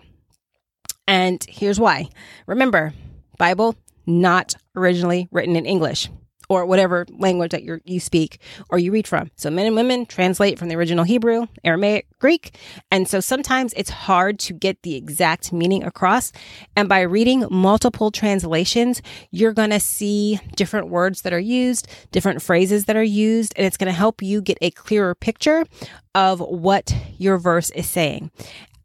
And 1.08 1.46
here's 1.48 1.80
why. 1.80 2.10
Remember, 2.48 2.94
Bible 3.38 3.75
not 4.06 4.56
originally 4.75 5.27
written 5.32 5.56
in 5.56 5.66
English 5.66 6.10
or 6.50 6.66
whatever 6.66 7.06
language 7.10 7.51
that 7.51 7.63
you 7.63 7.80
you 7.86 8.00
speak 8.00 8.39
or 8.70 8.80
you 8.80 8.92
read 8.92 9.08
from. 9.08 9.30
So 9.36 9.50
men 9.50 9.66
and 9.66 9.75
women 9.75 10.06
translate 10.06 10.58
from 10.58 10.70
the 10.70 10.75
original 10.75 11.04
Hebrew, 11.04 11.48
Aramaic, 11.63 12.08
Greek, 12.20 12.58
and 12.92 13.08
so 13.08 13.20
sometimes 13.20 13.74
it's 13.75 13.89
hard 13.89 14.39
to 14.39 14.54
get 14.54 14.82
the 14.84 14.96
exact 14.96 15.51
meaning 15.51 15.84
across. 15.84 16.32
And 16.75 16.88
by 16.88 17.01
reading 17.01 17.46
multiple 17.50 18.12
translations, 18.12 19.01
you're 19.32 19.54
going 19.54 19.72
to 19.72 19.80
see 19.80 20.39
different 20.56 20.89
words 20.89 21.22
that 21.24 21.34
are 21.34 21.39
used, 21.39 21.88
different 22.12 22.42
phrases 22.42 22.86
that 22.86 22.96
are 22.96 23.04
used, 23.04 23.54
and 23.58 23.66
it's 23.66 23.77
going 23.77 23.92
to 23.92 23.98
help 23.98 24.22
you 24.22 24.42
get 24.42 24.58
a 24.62 24.72
clearer 24.72 25.16
picture 25.16 25.66
of 26.16 26.39
what 26.39 26.96
your 27.18 27.38
verse 27.38 27.70
is 27.72 27.89
saying. 27.89 28.32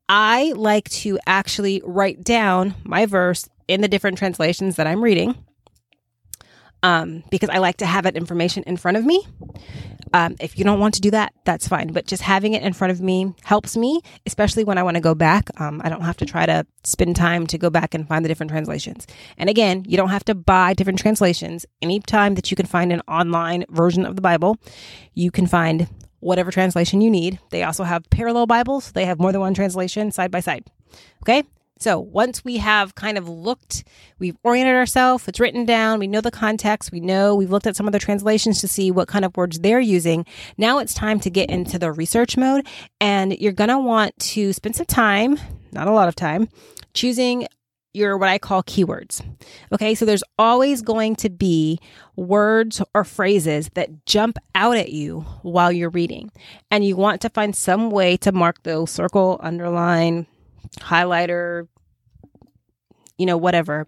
I 0.08 0.52
like 0.56 0.90
to 0.90 1.18
actually 1.26 1.80
write 1.84 2.22
down 2.22 2.74
my 2.84 3.06
verse 3.06 3.48
in 3.68 3.80
the 3.80 3.88
different 3.88 4.18
translations 4.18 4.76
that 4.76 4.86
I'm 4.86 5.02
reading 5.02 5.34
um, 6.82 7.22
because 7.30 7.48
I 7.48 7.58
like 7.58 7.78
to 7.78 7.86
have 7.86 8.04
that 8.04 8.16
information 8.16 8.62
in 8.66 8.76
front 8.76 8.96
of 8.96 9.04
me. 9.04 9.26
Um, 10.14 10.36
if 10.40 10.58
you 10.58 10.64
don't 10.64 10.78
want 10.78 10.94
to 10.94 11.00
do 11.00 11.10
that, 11.12 11.32
that's 11.44 11.66
fine. 11.66 11.92
But 11.92 12.06
just 12.06 12.22
having 12.22 12.52
it 12.52 12.62
in 12.62 12.72
front 12.72 12.90
of 12.90 13.00
me 13.00 13.34
helps 13.44 13.76
me, 13.76 14.00
especially 14.26 14.64
when 14.64 14.76
I 14.76 14.82
want 14.82 14.96
to 14.96 15.00
go 15.00 15.14
back. 15.14 15.48
Um, 15.60 15.80
I 15.84 15.88
don't 15.88 16.02
have 16.02 16.18
to 16.18 16.26
try 16.26 16.44
to 16.44 16.66
spend 16.84 17.16
time 17.16 17.46
to 17.46 17.58
go 17.58 17.70
back 17.70 17.94
and 17.94 18.06
find 18.06 18.24
the 18.24 18.28
different 18.28 18.50
translations. 18.50 19.06
And 19.38 19.48
again, 19.48 19.84
you 19.86 19.96
don't 19.96 20.10
have 20.10 20.24
to 20.24 20.34
buy 20.34 20.74
different 20.74 20.98
translations. 20.98 21.64
Anytime 21.80 22.34
that 22.34 22.50
you 22.50 22.56
can 22.56 22.66
find 22.66 22.92
an 22.92 23.00
online 23.08 23.64
version 23.70 24.04
of 24.04 24.16
the 24.16 24.22
Bible, 24.22 24.58
you 25.14 25.30
can 25.30 25.46
find 25.46 25.88
whatever 26.20 26.50
translation 26.50 27.00
you 27.00 27.10
need. 27.10 27.38
They 27.50 27.62
also 27.62 27.84
have 27.84 28.08
parallel 28.10 28.46
Bibles, 28.46 28.92
they 28.92 29.06
have 29.06 29.18
more 29.18 29.32
than 29.32 29.40
one 29.40 29.54
translation 29.54 30.12
side 30.12 30.30
by 30.30 30.40
side. 30.40 30.64
Okay? 31.22 31.42
So 31.82 31.98
once 31.98 32.44
we 32.44 32.58
have 32.58 32.94
kind 32.94 33.18
of 33.18 33.28
looked, 33.28 33.82
we've 34.20 34.36
oriented 34.44 34.76
ourselves, 34.76 35.26
it's 35.26 35.40
written 35.40 35.64
down, 35.64 35.98
we 35.98 36.06
know 36.06 36.20
the 36.20 36.30
context, 36.30 36.92
we 36.92 37.00
know 37.00 37.34
we've 37.34 37.50
looked 37.50 37.66
at 37.66 37.74
some 37.74 37.88
of 37.88 37.92
the 37.92 37.98
translations 37.98 38.60
to 38.60 38.68
see 38.68 38.92
what 38.92 39.08
kind 39.08 39.24
of 39.24 39.36
words 39.36 39.58
they're 39.58 39.80
using. 39.80 40.24
Now 40.56 40.78
it's 40.78 40.94
time 40.94 41.18
to 41.18 41.28
get 41.28 41.50
into 41.50 41.80
the 41.80 41.90
research 41.90 42.36
mode 42.36 42.68
and 43.00 43.36
you're 43.36 43.50
to 43.50 43.78
want 43.80 44.16
to 44.16 44.52
spend 44.52 44.76
some 44.76 44.86
time, 44.86 45.36
not 45.72 45.88
a 45.88 45.92
lot 45.92 46.06
of 46.06 46.14
time, 46.14 46.48
choosing 46.94 47.48
your 47.92 48.16
what 48.16 48.28
I 48.28 48.38
call 48.38 48.62
keywords. 48.62 49.20
Okay, 49.72 49.96
so 49.96 50.04
there's 50.04 50.24
always 50.38 50.82
going 50.82 51.16
to 51.16 51.30
be 51.30 51.80
words 52.14 52.80
or 52.94 53.02
phrases 53.02 53.70
that 53.74 54.06
jump 54.06 54.38
out 54.54 54.76
at 54.76 54.92
you 54.92 55.22
while 55.42 55.72
you're 55.72 55.90
reading. 55.90 56.30
And 56.70 56.84
you 56.84 56.94
want 56.94 57.20
to 57.22 57.28
find 57.28 57.56
some 57.56 57.90
way 57.90 58.16
to 58.18 58.30
mark 58.30 58.62
those 58.62 58.92
circle, 58.92 59.40
underline, 59.42 60.28
highlighter, 60.80 61.68
you 63.18 63.26
know, 63.26 63.36
whatever, 63.36 63.86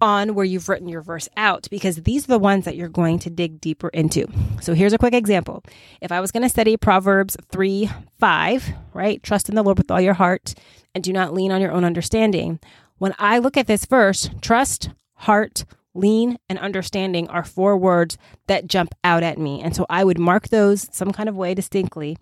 on 0.00 0.34
where 0.34 0.44
you've 0.44 0.68
written 0.68 0.88
your 0.88 1.00
verse 1.00 1.28
out 1.36 1.68
because 1.70 1.96
these 2.02 2.24
are 2.24 2.32
the 2.32 2.38
ones 2.38 2.64
that 2.64 2.76
you're 2.76 2.88
going 2.88 3.20
to 3.20 3.30
dig 3.30 3.60
deeper 3.60 3.88
into. 3.90 4.26
So 4.60 4.74
here's 4.74 4.92
a 4.92 4.98
quick 4.98 5.14
example. 5.14 5.62
If 6.00 6.10
I 6.10 6.20
was 6.20 6.32
going 6.32 6.42
to 6.42 6.48
study 6.48 6.76
Proverbs 6.76 7.36
3 7.50 7.88
5, 8.18 8.72
right? 8.92 9.22
Trust 9.22 9.48
in 9.48 9.54
the 9.54 9.62
Lord 9.62 9.78
with 9.78 9.90
all 9.90 10.00
your 10.00 10.14
heart 10.14 10.54
and 10.94 11.04
do 11.04 11.12
not 11.12 11.32
lean 11.32 11.52
on 11.52 11.60
your 11.60 11.72
own 11.72 11.84
understanding. 11.84 12.58
When 12.98 13.14
I 13.18 13.38
look 13.38 13.56
at 13.56 13.68
this 13.68 13.84
verse, 13.86 14.28
trust, 14.40 14.90
heart, 15.14 15.64
lean, 15.94 16.38
and 16.48 16.58
understanding 16.58 17.28
are 17.28 17.44
four 17.44 17.76
words 17.76 18.18
that 18.48 18.66
jump 18.66 18.94
out 19.04 19.22
at 19.22 19.38
me. 19.38 19.60
And 19.62 19.74
so 19.74 19.86
I 19.88 20.04
would 20.04 20.18
mark 20.18 20.48
those 20.48 20.88
some 20.92 21.12
kind 21.12 21.28
of 21.28 21.36
way 21.36 21.54
distinctly 21.54 22.16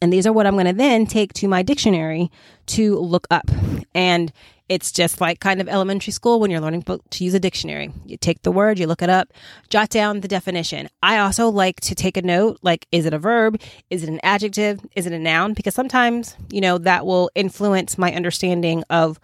and 0.00 0.12
these 0.12 0.26
are 0.26 0.32
what 0.32 0.46
I'm 0.46 0.54
going 0.54 0.66
to 0.66 0.72
then 0.72 1.06
take 1.06 1.32
to 1.34 1.48
my 1.48 1.62
dictionary 1.62 2.30
to 2.66 2.98
look 2.98 3.26
up. 3.30 3.50
And 3.94 4.32
it's 4.70 4.92
just 4.92 5.20
like 5.20 5.40
kind 5.40 5.60
of 5.60 5.68
elementary 5.68 6.12
school 6.12 6.38
when 6.38 6.50
you're 6.50 6.60
learning 6.60 6.84
to 6.84 7.24
use 7.24 7.34
a 7.34 7.40
dictionary. 7.40 7.92
You 8.06 8.16
take 8.16 8.42
the 8.42 8.52
word, 8.52 8.78
you 8.78 8.86
look 8.86 9.02
it 9.02 9.10
up, 9.10 9.32
jot 9.68 9.90
down 9.90 10.20
the 10.20 10.28
definition. 10.28 10.88
I 11.02 11.18
also 11.18 11.48
like 11.48 11.80
to 11.80 11.94
take 11.96 12.16
a 12.16 12.22
note 12.22 12.60
like, 12.62 12.86
is 12.92 13.04
it 13.04 13.12
a 13.12 13.18
verb? 13.18 13.60
Is 13.90 14.04
it 14.04 14.08
an 14.08 14.20
adjective? 14.22 14.80
Is 14.94 15.06
it 15.06 15.12
a 15.12 15.18
noun? 15.18 15.54
Because 15.54 15.74
sometimes, 15.74 16.36
you 16.50 16.60
know, 16.60 16.78
that 16.78 17.04
will 17.04 17.32
influence 17.34 17.98
my 17.98 18.14
understanding 18.14 18.84
of 18.90 19.18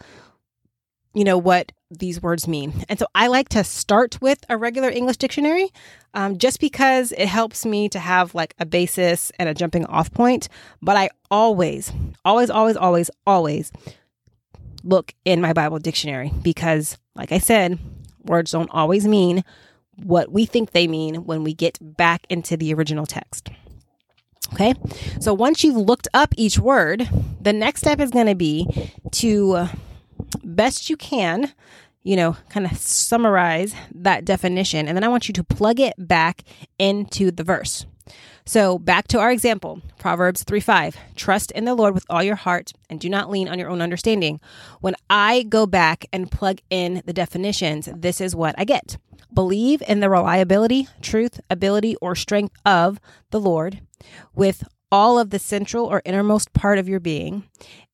you 1.17 1.25
know, 1.25 1.39
what 1.39 1.73
these 1.91 2.21
words 2.21 2.47
mean. 2.47 2.85
And 2.91 2.99
so 2.99 3.07
I 3.15 3.29
like 3.29 3.49
to 3.51 3.65
start 3.65 4.21
with 4.21 4.45
a 4.51 4.59
regular 4.59 4.91
English 4.91 5.17
dictionary 5.17 5.71
um, 6.13 6.37
just 6.37 6.61
because 6.61 7.13
it 7.13 7.27
helps 7.27 7.65
me 7.65 7.89
to 7.89 7.99
have 7.99 8.35
like 8.35 8.55
a 8.59 8.67
basis 8.67 9.33
and 9.39 9.49
a 9.49 9.55
jumping 9.55 9.87
off 9.87 10.13
point. 10.13 10.51
But 10.83 10.99
I 10.99 11.09
always, 11.31 11.91
always, 12.23 12.51
always, 12.51 12.77
always, 12.77 13.11
always 13.27 13.73
look 14.85 15.15
in 15.25 15.41
my 15.41 15.55
Bible 15.55 15.79
dictionary 15.79 16.33
because, 16.43 16.99
like 17.15 17.33
I 17.33 17.39
said, 17.39 17.79
words 18.23 18.51
don't 18.51 18.71
always 18.71 19.09
mean 19.09 19.43
what 20.03 20.31
we 20.31 20.45
think 20.45 20.73
they 20.73 20.87
mean 20.87 21.25
when 21.25 21.43
we 21.43 21.55
get 21.55 21.79
back 21.81 22.27
into 22.29 22.59
the 22.59 22.75
original 22.75 23.07
text. 23.07 23.49
Okay, 24.53 24.75
so 25.19 25.33
once 25.33 25.65
you've 25.65 25.77
looked 25.77 26.09
up 26.13 26.35
each 26.37 26.59
word, 26.59 27.09
the 27.41 27.55
next 27.55 27.81
step 27.81 28.01
is 28.01 28.11
going 28.11 28.27
to 28.27 28.35
be 28.35 28.93
to 29.13 29.67
best 30.45 30.91
you 30.91 30.97
can, 30.97 31.53
you 32.03 32.17
know, 32.17 32.37
kind 32.49 32.67
of 32.67 32.77
summarize 32.77 33.75
that 33.95 34.25
definition. 34.25 34.89
And 34.89 34.97
then 34.97 35.05
I 35.05 35.09
want 35.09 35.29
you 35.29 35.35
to 35.35 35.45
plug 35.45 35.81
it 35.81 35.95
back 35.99 36.43
into 36.79 37.31
the 37.31 37.45
verse. 37.45 37.87
So 38.45 38.79
back 38.79 39.09
to 39.09 39.19
our 39.19 39.33
example, 39.33 39.83
Proverbs 39.99 40.45
3 40.45 40.61
5. 40.61 40.97
Trust 41.17 41.51
in 41.51 41.65
the 41.65 41.75
Lord 41.75 41.95
with 41.95 42.07
all 42.09 42.23
your 42.23 42.37
heart 42.37 42.73
and 42.89 43.01
do 43.01 43.11
not 43.11 43.29
lean 43.29 43.49
on 43.49 43.59
your 43.59 43.69
own 43.69 43.83
understanding. 43.83 44.41
When 44.81 44.95
I 45.11 45.43
go 45.43 45.67
back 45.67 46.07
and 46.13 46.31
plug 46.31 46.61
in 46.71 47.03
the 47.07 47.13
definitions, 47.13 47.89
this 47.93 48.21
is 48.21 48.37
what 48.37 48.55
I 48.57 48.65
get. 48.65 48.99
Believe 49.35 49.83
in 49.89 49.99
the 49.99 50.09
reliability, 50.09 50.87
truth, 51.03 51.41
ability, 51.51 51.97
or 51.97 52.15
strength 52.15 52.55
of 52.65 53.01
the 53.31 53.41
Lord 53.41 53.81
with 54.35 54.63
all 54.91 55.19
of 55.19 55.31
the 55.31 55.39
central 55.39 55.87
or 55.87 56.03
innermost 56.05 56.53
part 56.53 56.79
of 56.79 56.89
your 56.89 57.01
being, 57.01 57.45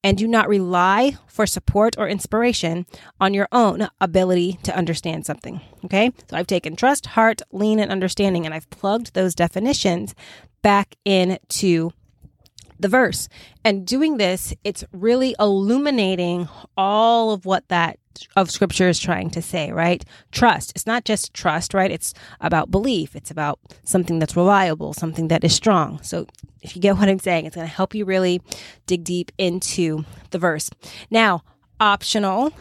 and 0.05 0.19
do 0.19 0.27
not 0.27 0.49
rely 0.49 1.17
for 1.27 1.47
support 1.47 1.97
or 1.99 2.09
inspiration 2.09 2.87
on 3.21 3.35
your 3.35 3.49
own 3.53 3.89
ability 4.01 4.59
to 4.63 4.77
understand 4.77 5.25
something. 5.25 5.61
Okay, 5.85 6.11
so 6.29 6.37
I've 6.37 6.47
taken 6.47 6.77
trust, 6.77 7.07
heart, 7.07 7.43
lean, 7.53 7.79
and 7.79 7.91
understanding, 7.91 8.45
and 8.45 8.55
I've 8.55 8.71
plugged 8.71 9.15
those 9.15 9.35
definitions 9.35 10.15
back 10.63 10.97
into 11.05 11.91
the 12.83 12.89
verse. 12.89 13.29
And 13.65 13.87
doing 13.87 14.19
this, 14.19 14.55
it's 14.65 14.85
really 14.93 15.35
illuminating 15.39 16.49
all 16.77 17.31
of 17.31 17.47
what 17.47 17.69
that 17.69 17.99
of 18.37 18.51
scripture 18.51 18.89
is 18.89 18.99
trying 18.99 19.31
to 19.31 19.41
say, 19.41 19.73
right? 19.73 20.05
Trust. 20.33 20.73
It's 20.75 20.87
not 20.87 21.05
just 21.05 21.33
trust, 21.33 21.73
right? 21.73 21.91
It's 21.91 22.13
about 22.41 22.71
belief. 22.71 23.17
It's 23.17 23.31
about 23.31 23.59
something 23.85 24.19
that's 24.19 24.37
reliable, 24.37 24.93
something 24.93 25.29
that 25.29 25.45
is 25.45 25.55
strong. 25.55 26.03
So 26.03 26.27
if 26.61 26.77
you 26.77 26.83
get 26.83 26.97
what 26.99 27.09
I'm 27.09 27.19
saying, 27.19 27.47
it's 27.47 27.57
going 27.57 27.67
to 27.67 27.73
help 27.73 27.95
you 27.95 28.05
really 28.05 28.43
dig 28.87 29.05
deep 29.05 29.33
into 29.39 30.05
the 30.31 30.39
verse. 30.39 30.69
Now, 31.11 31.43
optional 31.81 32.53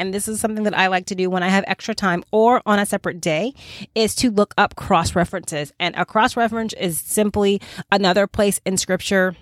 and 0.00 0.14
this 0.14 0.28
is 0.28 0.40
something 0.40 0.64
that 0.64 0.76
I 0.76 0.86
like 0.86 1.04
to 1.06 1.14
do 1.14 1.28
when 1.28 1.42
I 1.42 1.48
have 1.48 1.62
extra 1.66 1.94
time 1.94 2.24
or 2.32 2.62
on 2.64 2.78
a 2.78 2.86
separate 2.86 3.20
day, 3.20 3.52
is 3.94 4.14
to 4.16 4.30
look 4.30 4.54
up 4.56 4.74
cross 4.74 5.14
references. 5.14 5.74
And 5.78 5.94
a 5.94 6.06
cross 6.06 6.38
reference 6.38 6.72
is 6.72 6.98
simply 6.98 7.60
another 7.92 8.26
place 8.26 8.62
in 8.64 8.78
scripture 8.78 9.36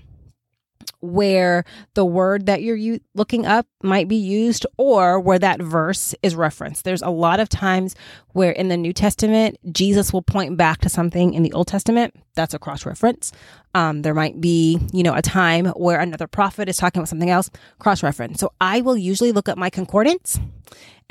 where 1.00 1.64
the 1.94 2.04
word 2.04 2.46
that 2.46 2.62
you're 2.62 2.76
u- 2.76 3.00
looking 3.14 3.46
up 3.46 3.66
might 3.82 4.08
be 4.08 4.16
used 4.16 4.66
or 4.76 5.20
where 5.20 5.38
that 5.38 5.62
verse 5.62 6.14
is 6.22 6.34
referenced. 6.34 6.84
There's 6.84 7.02
a 7.02 7.10
lot 7.10 7.40
of 7.40 7.48
times 7.48 7.94
where 8.32 8.50
in 8.50 8.68
the 8.68 8.76
New 8.76 8.92
Testament, 8.92 9.56
Jesus 9.72 10.12
will 10.12 10.22
point 10.22 10.56
back 10.56 10.80
to 10.80 10.88
something 10.88 11.34
in 11.34 11.42
the 11.42 11.52
Old 11.52 11.68
Testament. 11.68 12.14
That's 12.34 12.54
a 12.54 12.58
cross 12.58 12.84
reference. 12.86 13.32
Um, 13.74 14.02
there 14.02 14.14
might 14.14 14.40
be, 14.40 14.78
you 14.92 15.02
know, 15.02 15.14
a 15.14 15.22
time 15.22 15.66
where 15.66 16.00
another 16.00 16.26
prophet 16.26 16.68
is 16.68 16.76
talking 16.76 17.00
about 17.00 17.08
something 17.08 17.30
else, 17.30 17.50
cross 17.78 18.02
reference. 18.02 18.40
So 18.40 18.52
I 18.60 18.80
will 18.80 18.96
usually 18.96 19.32
look 19.32 19.48
up 19.48 19.58
my 19.58 19.70
concordance 19.70 20.40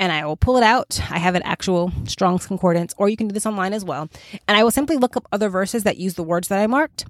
and 0.00 0.12
I 0.12 0.24
will 0.24 0.36
pull 0.36 0.56
it 0.56 0.62
out. 0.62 1.00
I 1.10 1.18
have 1.18 1.34
an 1.34 1.42
actual 1.42 1.92
Strong's 2.04 2.46
Concordance, 2.46 2.94
or 2.98 3.08
you 3.08 3.16
can 3.16 3.28
do 3.28 3.32
this 3.32 3.46
online 3.46 3.72
as 3.72 3.84
well. 3.84 4.08
And 4.46 4.56
I 4.56 4.62
will 4.62 4.70
simply 4.70 4.96
look 4.96 5.16
up 5.16 5.26
other 5.32 5.48
verses 5.48 5.82
that 5.84 5.96
use 5.96 6.14
the 6.14 6.22
words 6.22 6.48
that 6.48 6.60
I 6.60 6.66
marked. 6.66 7.04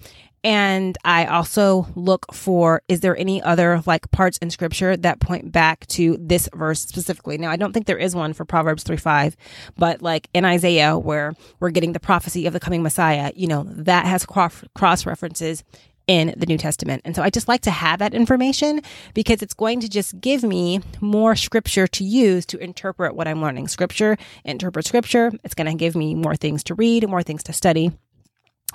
And 0.44 0.96
I 1.04 1.26
also 1.26 1.86
look 1.94 2.32
for 2.32 2.82
is 2.88 3.00
there 3.00 3.16
any 3.16 3.42
other 3.42 3.82
like 3.86 4.10
parts 4.10 4.38
in 4.38 4.50
scripture 4.50 4.96
that 4.96 5.20
point 5.20 5.50
back 5.50 5.86
to 5.88 6.16
this 6.20 6.48
verse 6.54 6.80
specifically? 6.80 7.38
Now, 7.38 7.50
I 7.50 7.56
don't 7.56 7.72
think 7.72 7.86
there 7.86 7.98
is 7.98 8.14
one 8.14 8.32
for 8.32 8.44
Proverbs 8.44 8.82
3 8.84 8.96
5, 8.96 9.36
but 9.76 10.02
like 10.02 10.28
in 10.32 10.44
Isaiah, 10.44 10.96
where 10.96 11.34
we're 11.60 11.70
getting 11.70 11.92
the 11.92 12.00
prophecy 12.00 12.46
of 12.46 12.52
the 12.52 12.60
coming 12.60 12.82
Messiah, 12.82 13.32
you 13.34 13.46
know, 13.46 13.64
that 13.68 14.06
has 14.06 14.24
cross 14.24 15.06
references 15.06 15.64
in 16.08 16.34
the 16.36 16.46
New 16.46 16.56
Testament. 16.58 17.02
And 17.04 17.14
so 17.14 17.22
I 17.22 17.30
just 17.30 17.48
like 17.48 17.60
to 17.62 17.70
have 17.70 17.98
that 17.98 18.14
information 18.14 18.80
because 19.14 19.42
it's 19.42 19.54
going 19.54 19.80
to 19.80 19.88
just 19.88 20.18
give 20.20 20.42
me 20.42 20.80
more 21.00 21.36
scripture 21.36 21.86
to 21.86 22.02
use 22.02 22.46
to 22.46 22.58
interpret 22.58 23.14
what 23.14 23.28
I'm 23.28 23.42
learning. 23.42 23.68
Scripture, 23.68 24.16
interpret 24.44 24.86
scripture. 24.86 25.30
It's 25.44 25.54
going 25.54 25.70
to 25.70 25.74
give 25.74 25.94
me 25.94 26.14
more 26.14 26.34
things 26.34 26.64
to 26.64 26.74
read, 26.74 27.06
more 27.08 27.22
things 27.22 27.42
to 27.44 27.52
study. 27.52 27.92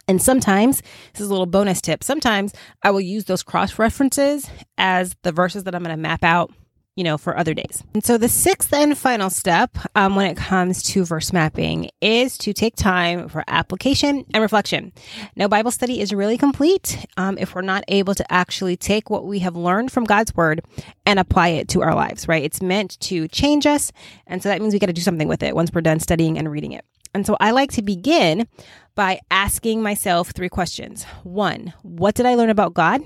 And 0.07 0.21
sometimes, 0.21 0.81
this 1.13 1.21
is 1.21 1.27
a 1.27 1.31
little 1.31 1.45
bonus 1.45 1.81
tip, 1.81 2.03
sometimes 2.03 2.53
I 2.81 2.91
will 2.91 3.01
use 3.01 3.25
those 3.25 3.43
cross 3.43 3.79
references 3.79 4.49
as 4.77 5.15
the 5.23 5.31
verses 5.31 5.63
that 5.63 5.75
I'm 5.75 5.83
going 5.83 5.95
to 5.95 6.01
map 6.01 6.23
out 6.23 6.51
you 6.95 7.03
know, 7.03 7.17
for 7.17 7.35
other 7.37 7.53
days. 7.53 7.83
And 7.93 8.03
so 8.03 8.17
the 8.17 8.29
sixth 8.29 8.71
and 8.71 8.95
final 8.97 9.29
step 9.29 9.75
um, 9.95 10.15
when 10.15 10.27
it 10.27 10.37
comes 10.37 10.83
to 10.83 11.03
verse 11.03 11.33
mapping 11.33 11.89
is 12.01 12.37
to 12.39 12.53
take 12.53 12.75
time 12.75 13.29
for 13.29 13.43
application 13.47 14.25
and 14.33 14.41
reflection. 14.41 14.91
Now, 15.35 15.47
Bible 15.47 15.71
study 15.71 16.01
is 16.01 16.13
really 16.13 16.37
complete 16.37 17.03
um, 17.17 17.37
if 17.39 17.55
we're 17.55 17.61
not 17.61 17.83
able 17.87 18.13
to 18.15 18.31
actually 18.31 18.77
take 18.77 19.09
what 19.09 19.25
we 19.25 19.39
have 19.39 19.55
learned 19.55 19.91
from 19.91 20.03
God's 20.03 20.35
word 20.35 20.61
and 21.05 21.19
apply 21.19 21.49
it 21.49 21.67
to 21.69 21.81
our 21.81 21.95
lives, 21.95 22.27
right? 22.27 22.43
It's 22.43 22.61
meant 22.61 22.99
to 23.01 23.27
change 23.27 23.65
us. 23.65 23.91
And 24.27 24.43
so 24.43 24.49
that 24.49 24.61
means 24.61 24.73
we 24.73 24.79
got 24.79 24.87
to 24.87 24.93
do 24.93 25.01
something 25.01 25.27
with 25.27 25.41
it 25.41 25.55
once 25.55 25.71
we're 25.73 25.81
done 25.81 25.99
studying 25.99 26.37
and 26.37 26.51
reading 26.51 26.73
it. 26.73 26.85
And 27.13 27.25
so 27.25 27.37
I 27.39 27.51
like 27.51 27.71
to 27.73 27.81
begin 27.81 28.47
by 28.95 29.19
asking 29.31 29.81
myself 29.81 30.31
three 30.31 30.49
questions. 30.49 31.03
One, 31.23 31.73
what 31.81 32.15
did 32.15 32.25
I 32.25 32.35
learn 32.35 32.49
about 32.49 32.73
God? 32.73 33.01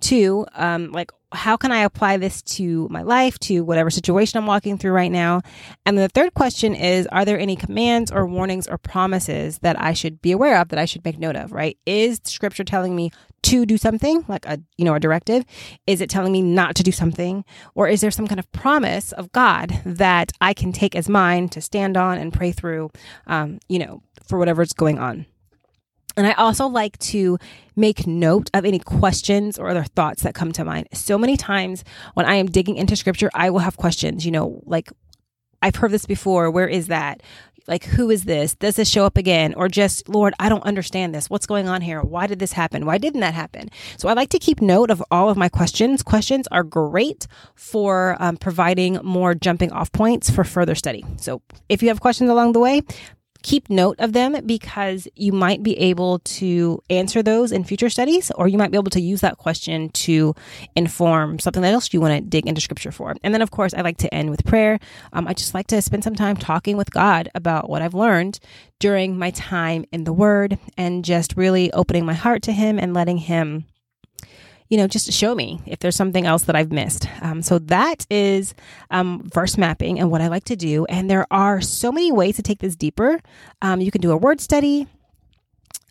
Two, 0.00 0.46
um, 0.54 0.90
like, 0.92 1.12
how 1.30 1.56
can 1.56 1.72
I 1.72 1.84
apply 1.84 2.16
this 2.16 2.42
to 2.42 2.88
my 2.90 3.02
life, 3.02 3.38
to 3.40 3.62
whatever 3.62 3.88
situation 3.88 4.38
I'm 4.38 4.46
walking 4.46 4.76
through 4.76 4.92
right 4.92 5.12
now? 5.12 5.42
And 5.86 5.96
the 5.96 6.08
third 6.08 6.34
question 6.34 6.74
is, 6.74 7.06
are 7.06 7.24
there 7.24 7.38
any 7.38 7.56
commands 7.56 8.10
or 8.10 8.26
warnings 8.26 8.66
or 8.66 8.78
promises 8.78 9.58
that 9.60 9.80
I 9.80 9.92
should 9.92 10.20
be 10.20 10.32
aware 10.32 10.60
of 10.60 10.68
that 10.68 10.78
I 10.78 10.84
should 10.84 11.04
make 11.04 11.18
note 11.18 11.36
of, 11.36 11.52
right? 11.52 11.78
Is 11.86 12.20
scripture 12.24 12.64
telling 12.64 12.96
me 12.96 13.10
to 13.42 13.66
do 13.66 13.76
something 13.76 14.24
like 14.28 14.46
a, 14.46 14.60
you 14.76 14.84
know, 14.84 14.94
a 14.94 15.00
directive? 15.00 15.44
Is 15.86 16.00
it 16.00 16.10
telling 16.10 16.32
me 16.32 16.42
not 16.42 16.74
to 16.76 16.82
do 16.82 16.92
something? 16.92 17.44
Or 17.74 17.88
is 17.88 18.00
there 18.00 18.10
some 18.10 18.26
kind 18.26 18.38
of 18.38 18.50
promise 18.52 19.12
of 19.12 19.32
God 19.32 19.80
that 19.84 20.32
I 20.40 20.54
can 20.54 20.72
take 20.72 20.94
as 20.94 21.08
mine 21.08 21.48
to 21.50 21.60
stand 21.60 21.96
on 21.96 22.18
and 22.18 22.32
pray 22.32 22.52
through, 22.52 22.90
um, 23.26 23.58
you 23.68 23.78
know, 23.78 24.02
for 24.26 24.38
whatever's 24.38 24.72
going 24.72 24.98
on? 24.98 25.26
And 26.16 26.26
I 26.26 26.32
also 26.32 26.66
like 26.66 26.98
to 26.98 27.38
make 27.74 28.06
note 28.06 28.50
of 28.52 28.64
any 28.64 28.78
questions 28.78 29.58
or 29.58 29.68
other 29.68 29.84
thoughts 29.84 30.22
that 30.22 30.34
come 30.34 30.52
to 30.52 30.64
mind. 30.64 30.88
So 30.92 31.16
many 31.16 31.36
times 31.36 31.84
when 32.14 32.26
I 32.26 32.34
am 32.34 32.46
digging 32.46 32.76
into 32.76 32.96
scripture, 32.96 33.30
I 33.34 33.50
will 33.50 33.60
have 33.60 33.76
questions, 33.78 34.26
you 34.26 34.30
know, 34.30 34.62
like 34.66 34.90
I've 35.62 35.76
heard 35.76 35.90
this 35.92 36.04
before. 36.04 36.50
Where 36.50 36.68
is 36.68 36.88
that? 36.88 37.22
Like, 37.66 37.84
who 37.84 38.10
is 38.10 38.24
this? 38.24 38.54
Does 38.54 38.76
this 38.76 38.88
show 38.88 39.04
up 39.04 39.16
again? 39.16 39.54
Or 39.54 39.68
just, 39.68 40.08
Lord, 40.08 40.34
I 40.38 40.48
don't 40.48 40.64
understand 40.64 41.14
this. 41.14 41.30
What's 41.30 41.46
going 41.46 41.68
on 41.68 41.80
here? 41.80 42.02
Why 42.02 42.26
did 42.26 42.38
this 42.38 42.52
happen? 42.52 42.86
Why 42.86 42.98
didn't 42.98 43.20
that 43.20 43.34
happen? 43.34 43.70
So 43.96 44.08
I 44.08 44.14
like 44.14 44.30
to 44.30 44.38
keep 44.38 44.60
note 44.60 44.90
of 44.90 45.02
all 45.10 45.30
of 45.30 45.36
my 45.36 45.48
questions. 45.48 46.02
Questions 46.02 46.48
are 46.48 46.64
great 46.64 47.26
for 47.54 48.16
um, 48.18 48.36
providing 48.36 48.98
more 49.02 49.34
jumping 49.34 49.72
off 49.72 49.92
points 49.92 50.30
for 50.30 50.44
further 50.44 50.74
study. 50.74 51.04
So 51.16 51.42
if 51.68 51.82
you 51.82 51.88
have 51.88 52.00
questions 52.00 52.30
along 52.30 52.52
the 52.52 52.60
way, 52.60 52.82
keep 53.42 53.68
note 53.70 53.96
of 53.98 54.12
them 54.12 54.44
because 54.46 55.08
you 55.14 55.32
might 55.32 55.62
be 55.62 55.78
able 55.78 56.20
to 56.20 56.82
answer 56.90 57.22
those 57.22 57.52
in 57.52 57.64
future 57.64 57.90
studies, 57.90 58.30
or 58.32 58.48
you 58.48 58.58
might 58.58 58.70
be 58.70 58.76
able 58.76 58.90
to 58.90 59.00
use 59.00 59.20
that 59.20 59.38
question 59.38 59.88
to 59.90 60.34
inform 60.76 61.38
something 61.38 61.64
else 61.64 61.92
you 61.92 62.00
want 62.00 62.14
to 62.14 62.20
dig 62.20 62.46
into 62.46 62.60
scripture 62.60 62.92
for. 62.92 63.14
And 63.22 63.34
then, 63.34 63.42
of 63.42 63.50
course, 63.50 63.74
I 63.74 63.82
like 63.82 63.98
to 63.98 64.14
end 64.14 64.30
with 64.30 64.44
prayer. 64.44 64.78
Um, 65.12 65.26
I 65.28 65.34
just 65.34 65.54
like 65.54 65.66
to 65.68 65.82
spend 65.82 66.04
some 66.04 66.14
time 66.14 66.36
talking 66.36 66.76
with 66.76 66.90
God 66.90 67.28
about 67.34 67.68
what 67.68 67.82
I've 67.82 67.94
learned 67.94 68.38
during 68.78 69.18
my 69.18 69.30
time 69.30 69.84
in 69.92 70.04
the 70.04 70.12
Word 70.12 70.58
and 70.76 71.04
just 71.04 71.36
really 71.36 71.72
opening 71.72 72.04
my 72.04 72.14
heart 72.14 72.42
to 72.42 72.52
Him 72.52 72.78
and 72.78 72.94
letting 72.94 73.18
Him 73.18 73.66
you 74.72 74.78
know, 74.78 74.86
just 74.86 75.12
show 75.12 75.34
me 75.34 75.60
if 75.66 75.80
there's 75.80 75.94
something 75.94 76.24
else 76.24 76.44
that 76.44 76.56
I've 76.56 76.72
missed. 76.72 77.06
Um, 77.20 77.42
so 77.42 77.58
that 77.58 78.06
is 78.08 78.54
um, 78.90 79.22
verse 79.24 79.58
mapping 79.58 80.00
and 80.00 80.10
what 80.10 80.22
I 80.22 80.28
like 80.28 80.44
to 80.44 80.56
do. 80.56 80.86
And 80.86 81.10
there 81.10 81.26
are 81.30 81.60
so 81.60 81.92
many 81.92 82.10
ways 82.10 82.36
to 82.36 82.42
take 82.42 82.60
this 82.60 82.74
deeper. 82.74 83.20
Um, 83.60 83.82
you 83.82 83.90
can 83.90 84.00
do 84.00 84.12
a 84.12 84.16
word 84.16 84.40
study, 84.40 84.86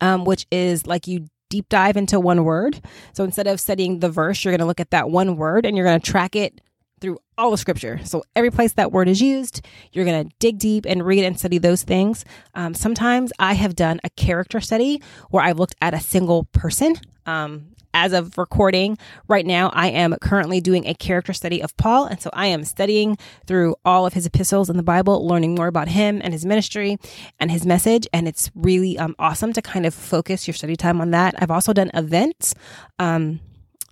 um, 0.01 0.25
which 0.25 0.47
is 0.49 0.87
like 0.87 1.05
you 1.05 1.27
deep 1.51 1.69
dive 1.69 1.95
into 1.95 2.19
one 2.19 2.43
word. 2.43 2.81
So 3.13 3.23
instead 3.23 3.45
of 3.45 3.59
studying 3.59 3.99
the 3.99 4.09
verse, 4.09 4.43
you're 4.43 4.51
going 4.51 4.61
to 4.61 4.65
look 4.65 4.79
at 4.79 4.89
that 4.89 5.11
one 5.11 5.35
word 5.35 5.67
and 5.67 5.77
you're 5.77 5.85
going 5.85 6.01
to 6.01 6.11
track 6.11 6.35
it 6.35 6.59
through 7.01 7.19
all 7.37 7.51
the 7.51 7.59
scripture. 7.59 7.99
So 8.03 8.23
every 8.35 8.49
place 8.49 8.73
that 8.73 8.91
word 8.91 9.07
is 9.07 9.21
used, 9.21 9.63
you're 9.91 10.05
going 10.05 10.27
to 10.27 10.35
dig 10.39 10.57
deep 10.57 10.87
and 10.87 11.05
read 11.05 11.23
and 11.23 11.37
study 11.37 11.59
those 11.59 11.83
things. 11.83 12.25
Um, 12.55 12.73
sometimes 12.73 13.31
I 13.37 13.53
have 13.53 13.75
done 13.75 13.99
a 14.03 14.09
character 14.09 14.59
study 14.59 15.03
where 15.29 15.43
I've 15.43 15.59
looked 15.59 15.75
at 15.81 15.93
a 15.93 15.99
single 15.99 16.45
person. 16.45 16.95
Um, 17.27 17.70
as 17.93 18.13
of 18.13 18.37
recording 18.37 18.97
right 19.27 19.45
now, 19.45 19.69
I 19.73 19.87
am 19.89 20.15
currently 20.21 20.61
doing 20.61 20.85
a 20.85 20.93
character 20.93 21.33
study 21.33 21.61
of 21.61 21.75
Paul. 21.77 22.05
And 22.05 22.21
so 22.21 22.29
I 22.33 22.47
am 22.47 22.63
studying 22.63 23.17
through 23.45 23.75
all 23.85 24.05
of 24.05 24.13
his 24.13 24.25
epistles 24.25 24.69
in 24.69 24.77
the 24.77 24.83
Bible, 24.83 25.25
learning 25.27 25.55
more 25.55 25.67
about 25.67 25.87
him 25.87 26.21
and 26.23 26.33
his 26.33 26.45
ministry 26.45 26.97
and 27.39 27.51
his 27.51 27.65
message. 27.65 28.07
And 28.13 28.27
it's 28.27 28.51
really 28.55 28.97
um, 28.97 29.15
awesome 29.19 29.53
to 29.53 29.61
kind 29.61 29.85
of 29.85 29.93
focus 29.93 30.47
your 30.47 30.53
study 30.53 30.75
time 30.75 31.01
on 31.01 31.11
that. 31.11 31.35
I've 31.39 31.51
also 31.51 31.73
done 31.73 31.91
events. 31.93 32.55
Um, 32.99 33.39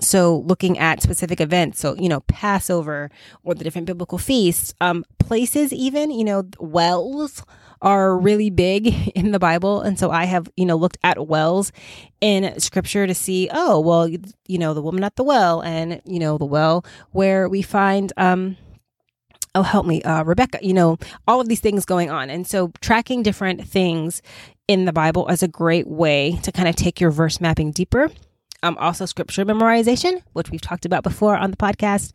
so 0.01 0.37
looking 0.45 0.77
at 0.77 1.01
specific 1.01 1.41
events 1.41 1.79
so 1.79 1.93
you 1.95 2.07
know 2.07 2.21
passover 2.21 3.11
or 3.43 3.53
the 3.53 3.63
different 3.63 3.85
biblical 3.85 4.17
feasts 4.17 4.73
um 4.79 5.03
places 5.17 5.73
even 5.73 6.09
you 6.09 6.23
know 6.23 6.47
wells 6.57 7.43
are 7.81 8.17
really 8.17 8.49
big 8.49 8.87
in 9.15 9.31
the 9.31 9.39
bible. 9.39 9.81
And 9.81 9.97
so 9.97 10.11
i 10.11 10.25
have 10.25 10.49
you 10.55 10.65
know 10.65 10.75
looked 10.75 10.97
at 11.03 11.27
wells 11.27 11.71
in 12.21 12.59
scripture 12.59 13.07
to 13.07 13.13
see 13.13 13.49
oh 13.51 13.79
well 13.79 14.07
you 14.07 14.57
know 14.57 14.73
the 14.73 14.81
woman 14.81 15.03
at 15.03 15.15
the 15.15 15.23
well 15.23 15.61
and 15.61 16.01
you 16.05 16.19
know 16.19 16.37
the 16.37 16.45
well 16.45 16.85
where 17.11 17.47
we 17.47 17.61
find 17.61 18.11
um 18.17 18.57
oh 19.55 19.61
help 19.61 19.85
me 19.85 20.01
uh 20.03 20.23
rebecca 20.23 20.59
you 20.61 20.73
know 20.73 20.97
all 21.27 21.41
of 21.41 21.47
these 21.47 21.59
things 21.61 21.85
going 21.85 22.09
on. 22.09 22.29
And 22.29 22.45
so 22.47 22.71
tracking 22.81 23.23
different 23.23 23.67
things 23.67 24.21
in 24.67 24.85
the 24.85 24.93
bible 24.93 25.27
is 25.27 25.43
a 25.43 25.47
great 25.47 25.87
way 25.87 26.39
to 26.43 26.51
kind 26.51 26.67
of 26.67 26.75
take 26.75 26.99
your 26.99 27.11
verse 27.11 27.41
mapping 27.41 27.71
deeper 27.71 28.09
um, 28.63 28.77
also 28.77 29.05
scripture 29.05 29.45
memorization, 29.45 30.21
which 30.33 30.49
we've 30.51 30.61
talked 30.61 30.85
about 30.85 31.03
before 31.03 31.37
on 31.37 31.51
the 31.51 31.57
podcast. 31.57 32.11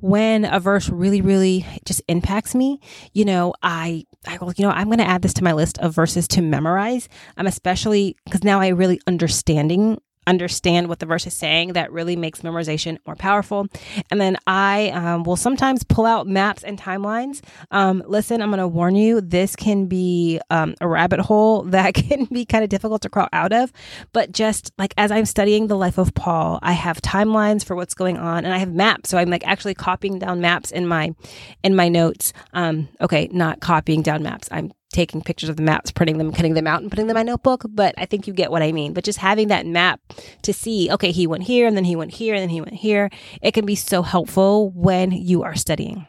When 0.00 0.44
a 0.44 0.60
verse 0.60 0.88
really, 0.88 1.20
really 1.20 1.66
just 1.84 2.02
impacts 2.06 2.54
me, 2.54 2.80
you 3.14 3.24
know, 3.24 3.52
I, 3.64 4.04
I 4.26 4.38
will, 4.38 4.52
you 4.56 4.64
know, 4.64 4.70
I'm 4.70 4.86
going 4.86 4.98
to 4.98 5.08
add 5.08 5.22
this 5.22 5.34
to 5.34 5.44
my 5.44 5.52
list 5.52 5.76
of 5.78 5.92
verses 5.92 6.28
to 6.28 6.42
memorize. 6.42 7.08
I'm 7.36 7.48
especially 7.48 8.16
because 8.24 8.44
now 8.44 8.60
I 8.60 8.68
really 8.68 9.00
understanding 9.08 9.98
understand 10.28 10.88
what 10.88 10.98
the 10.98 11.06
verse 11.06 11.26
is 11.26 11.34
saying 11.34 11.72
that 11.72 11.90
really 11.92 12.16
makes 12.16 12.42
memorization 12.42 12.98
more 13.06 13.16
powerful. 13.16 13.66
And 14.10 14.20
then 14.20 14.36
I 14.46 14.90
um, 14.90 15.24
will 15.24 15.36
sometimes 15.36 15.82
pull 15.84 16.06
out 16.06 16.26
maps 16.26 16.62
and 16.62 16.78
timelines. 16.78 17.40
Um, 17.70 18.02
listen, 18.06 18.42
I'm 18.42 18.50
going 18.50 18.58
to 18.58 18.68
warn 18.68 18.94
you, 18.94 19.20
this 19.20 19.56
can 19.56 19.86
be 19.86 20.40
um, 20.50 20.74
a 20.80 20.88
rabbit 20.88 21.20
hole 21.20 21.62
that 21.78 21.94
can 21.94 22.26
be 22.26 22.44
kind 22.44 22.62
of 22.62 22.70
difficult 22.70 23.02
to 23.02 23.08
crawl 23.08 23.28
out 23.32 23.52
of. 23.52 23.72
But 24.12 24.32
just 24.32 24.72
like 24.78 24.94
as 24.96 25.10
I'm 25.10 25.26
studying 25.26 25.66
the 25.66 25.76
life 25.76 25.98
of 25.98 26.14
Paul, 26.14 26.58
I 26.62 26.72
have 26.72 27.00
timelines 27.00 27.64
for 27.64 27.74
what's 27.74 27.94
going 27.94 28.18
on 28.18 28.44
and 28.44 28.52
I 28.52 28.58
have 28.58 28.72
maps. 28.72 29.10
So 29.10 29.18
I'm 29.18 29.30
like 29.30 29.46
actually 29.46 29.74
copying 29.74 30.18
down 30.18 30.40
maps 30.40 30.70
in 30.70 30.86
my 30.86 31.14
in 31.62 31.74
my 31.74 31.88
notes. 31.88 32.32
Um, 32.52 32.88
okay, 33.00 33.28
not 33.32 33.60
copying 33.60 34.02
down 34.02 34.22
maps. 34.22 34.48
I'm 34.50 34.72
taking 34.98 35.22
pictures 35.22 35.48
of 35.48 35.56
the 35.56 35.62
maps, 35.62 35.92
printing 35.92 36.18
them, 36.18 36.32
cutting 36.32 36.54
them 36.54 36.66
out, 36.66 36.82
and 36.82 36.90
putting 36.90 37.06
them 37.06 37.16
in 37.16 37.20
my 37.20 37.22
notebook. 37.22 37.64
But 37.68 37.94
I 37.96 38.04
think 38.04 38.26
you 38.26 38.32
get 38.32 38.50
what 38.50 38.62
I 38.62 38.72
mean. 38.72 38.94
But 38.94 39.04
just 39.04 39.20
having 39.20 39.46
that 39.46 39.64
map 39.64 40.00
to 40.42 40.52
see, 40.52 40.90
okay, 40.90 41.12
he 41.12 41.24
went 41.24 41.44
here, 41.44 41.68
and 41.68 41.76
then 41.76 41.84
he 41.84 41.94
went 41.94 42.14
here, 42.14 42.34
and 42.34 42.42
then 42.42 42.48
he 42.48 42.60
went 42.60 42.74
here, 42.74 43.08
it 43.40 43.52
can 43.52 43.64
be 43.64 43.76
so 43.76 44.02
helpful 44.02 44.70
when 44.70 45.12
you 45.12 45.44
are 45.44 45.54
studying. 45.54 46.04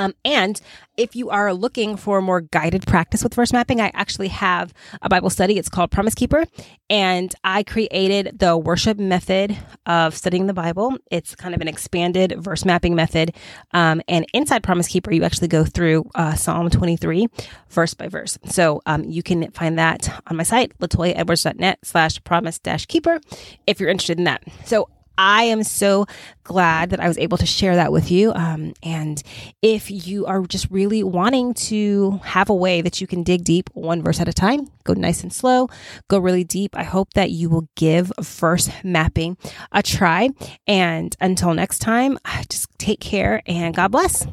Um, 0.00 0.14
and 0.24 0.58
if 0.96 1.14
you 1.14 1.28
are 1.28 1.52
looking 1.52 1.98
for 1.98 2.22
more 2.22 2.40
guided 2.40 2.86
practice 2.86 3.22
with 3.22 3.34
verse 3.34 3.52
mapping, 3.52 3.82
I 3.82 3.90
actually 3.92 4.28
have 4.28 4.72
a 5.02 5.10
Bible 5.10 5.28
study. 5.28 5.58
It's 5.58 5.68
called 5.68 5.90
Promise 5.90 6.14
Keeper. 6.14 6.46
And 6.88 7.34
I 7.44 7.62
created 7.64 8.38
the 8.38 8.56
worship 8.56 8.98
method 8.98 9.58
of 9.84 10.16
studying 10.16 10.46
the 10.46 10.54
Bible. 10.54 10.96
It's 11.10 11.34
kind 11.34 11.54
of 11.54 11.60
an 11.60 11.68
expanded 11.68 12.34
verse 12.38 12.64
mapping 12.64 12.94
method. 12.94 13.36
Um, 13.72 14.00
and 14.08 14.24
inside 14.32 14.62
Promise 14.62 14.88
Keeper, 14.88 15.12
you 15.12 15.22
actually 15.22 15.48
go 15.48 15.64
through 15.64 16.08
uh, 16.14 16.34
Psalm 16.34 16.70
23 16.70 17.26
verse 17.68 17.92
by 17.92 18.08
verse. 18.08 18.38
So 18.46 18.80
um, 18.86 19.04
you 19.04 19.22
can 19.22 19.50
find 19.50 19.78
that 19.78 20.22
on 20.28 20.36
my 20.36 20.44
site, 20.44 20.76
latoyaedwards.net 20.78 21.80
slash 21.82 22.24
promise 22.24 22.58
dash 22.58 22.86
keeper 22.86 23.20
if 23.66 23.80
you're 23.80 23.90
interested 23.90 24.16
in 24.16 24.24
that. 24.24 24.42
So 24.64 24.88
I 25.22 25.42
am 25.44 25.62
so 25.62 26.06
glad 26.44 26.90
that 26.90 27.00
I 27.00 27.06
was 27.06 27.18
able 27.18 27.36
to 27.36 27.44
share 27.44 27.76
that 27.76 27.92
with 27.92 28.10
you. 28.10 28.32
Um, 28.32 28.72
and 28.82 29.22
if 29.60 29.90
you 29.90 30.24
are 30.24 30.40
just 30.46 30.70
really 30.70 31.02
wanting 31.02 31.52
to 31.68 32.20
have 32.24 32.48
a 32.48 32.54
way 32.54 32.80
that 32.80 33.02
you 33.02 33.06
can 33.06 33.22
dig 33.22 33.44
deep 33.44 33.68
one 33.74 34.02
verse 34.02 34.18
at 34.18 34.28
a 34.28 34.32
time, 34.32 34.66
go 34.84 34.94
nice 34.94 35.22
and 35.22 35.30
slow, 35.30 35.68
go 36.08 36.18
really 36.18 36.42
deep, 36.42 36.74
I 36.74 36.84
hope 36.84 37.12
that 37.12 37.30
you 37.30 37.50
will 37.50 37.68
give 37.76 38.10
verse 38.18 38.70
mapping 38.82 39.36
a 39.72 39.82
try. 39.82 40.30
And 40.66 41.14
until 41.20 41.52
next 41.52 41.80
time, 41.80 42.18
just 42.48 42.70
take 42.78 43.00
care 43.00 43.42
and 43.44 43.74
God 43.74 43.92
bless. 43.92 44.26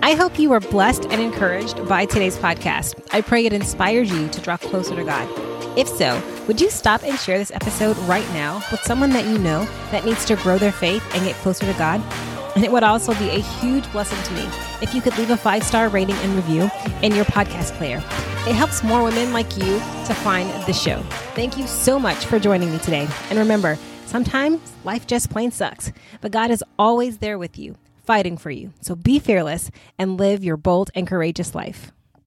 I 0.00 0.14
hope 0.14 0.38
you 0.38 0.50
were 0.50 0.60
blessed 0.60 1.06
and 1.06 1.20
encouraged 1.20 1.86
by 1.88 2.06
today's 2.06 2.36
podcast. 2.36 3.04
I 3.12 3.20
pray 3.20 3.44
it 3.44 3.52
inspires 3.52 4.10
you 4.10 4.28
to 4.28 4.40
draw 4.40 4.56
closer 4.56 4.94
to 4.94 5.04
God. 5.04 5.28
If 5.76 5.88
so, 5.88 6.22
would 6.46 6.60
you 6.60 6.70
stop 6.70 7.02
and 7.02 7.18
share 7.18 7.36
this 7.36 7.50
episode 7.50 7.96
right 7.98 8.26
now 8.28 8.62
with 8.70 8.80
someone 8.82 9.10
that 9.10 9.26
you 9.26 9.38
know 9.38 9.64
that 9.90 10.04
needs 10.04 10.24
to 10.26 10.36
grow 10.36 10.56
their 10.56 10.72
faith 10.72 11.04
and 11.14 11.24
get 11.24 11.34
closer 11.36 11.66
to 11.66 11.78
God? 11.78 12.00
And 12.54 12.64
it 12.64 12.72
would 12.72 12.84
also 12.84 13.12
be 13.14 13.28
a 13.28 13.40
huge 13.40 13.90
blessing 13.92 14.22
to 14.22 14.32
me 14.34 14.48
if 14.80 14.94
you 14.94 15.02
could 15.02 15.16
leave 15.18 15.30
a 15.30 15.36
five 15.36 15.62
star 15.64 15.88
rating 15.88 16.16
and 16.16 16.34
review 16.36 16.70
in 17.02 17.14
your 17.14 17.24
podcast 17.26 17.72
player. 17.72 17.98
It 18.48 18.54
helps 18.54 18.84
more 18.84 19.02
women 19.02 19.32
like 19.32 19.56
you 19.56 19.78
to 20.06 20.14
find 20.14 20.48
the 20.64 20.72
show. 20.72 21.02
Thank 21.34 21.58
you 21.58 21.66
so 21.66 21.98
much 21.98 22.24
for 22.24 22.38
joining 22.38 22.70
me 22.72 22.78
today. 22.78 23.08
And 23.30 23.38
remember, 23.38 23.76
sometimes 24.06 24.60
life 24.84 25.06
just 25.06 25.28
plain 25.28 25.50
sucks, 25.50 25.92
but 26.20 26.32
God 26.32 26.50
is 26.50 26.64
always 26.78 27.18
there 27.18 27.36
with 27.36 27.58
you, 27.58 27.76
fighting 28.08 28.38
for 28.38 28.50
you. 28.50 28.72
So 28.80 28.96
be 28.96 29.18
fearless 29.18 29.70
and 29.98 30.16
live 30.16 30.42
your 30.42 30.56
bold 30.56 30.90
and 30.94 31.06
courageous 31.06 31.54
life. 31.54 31.92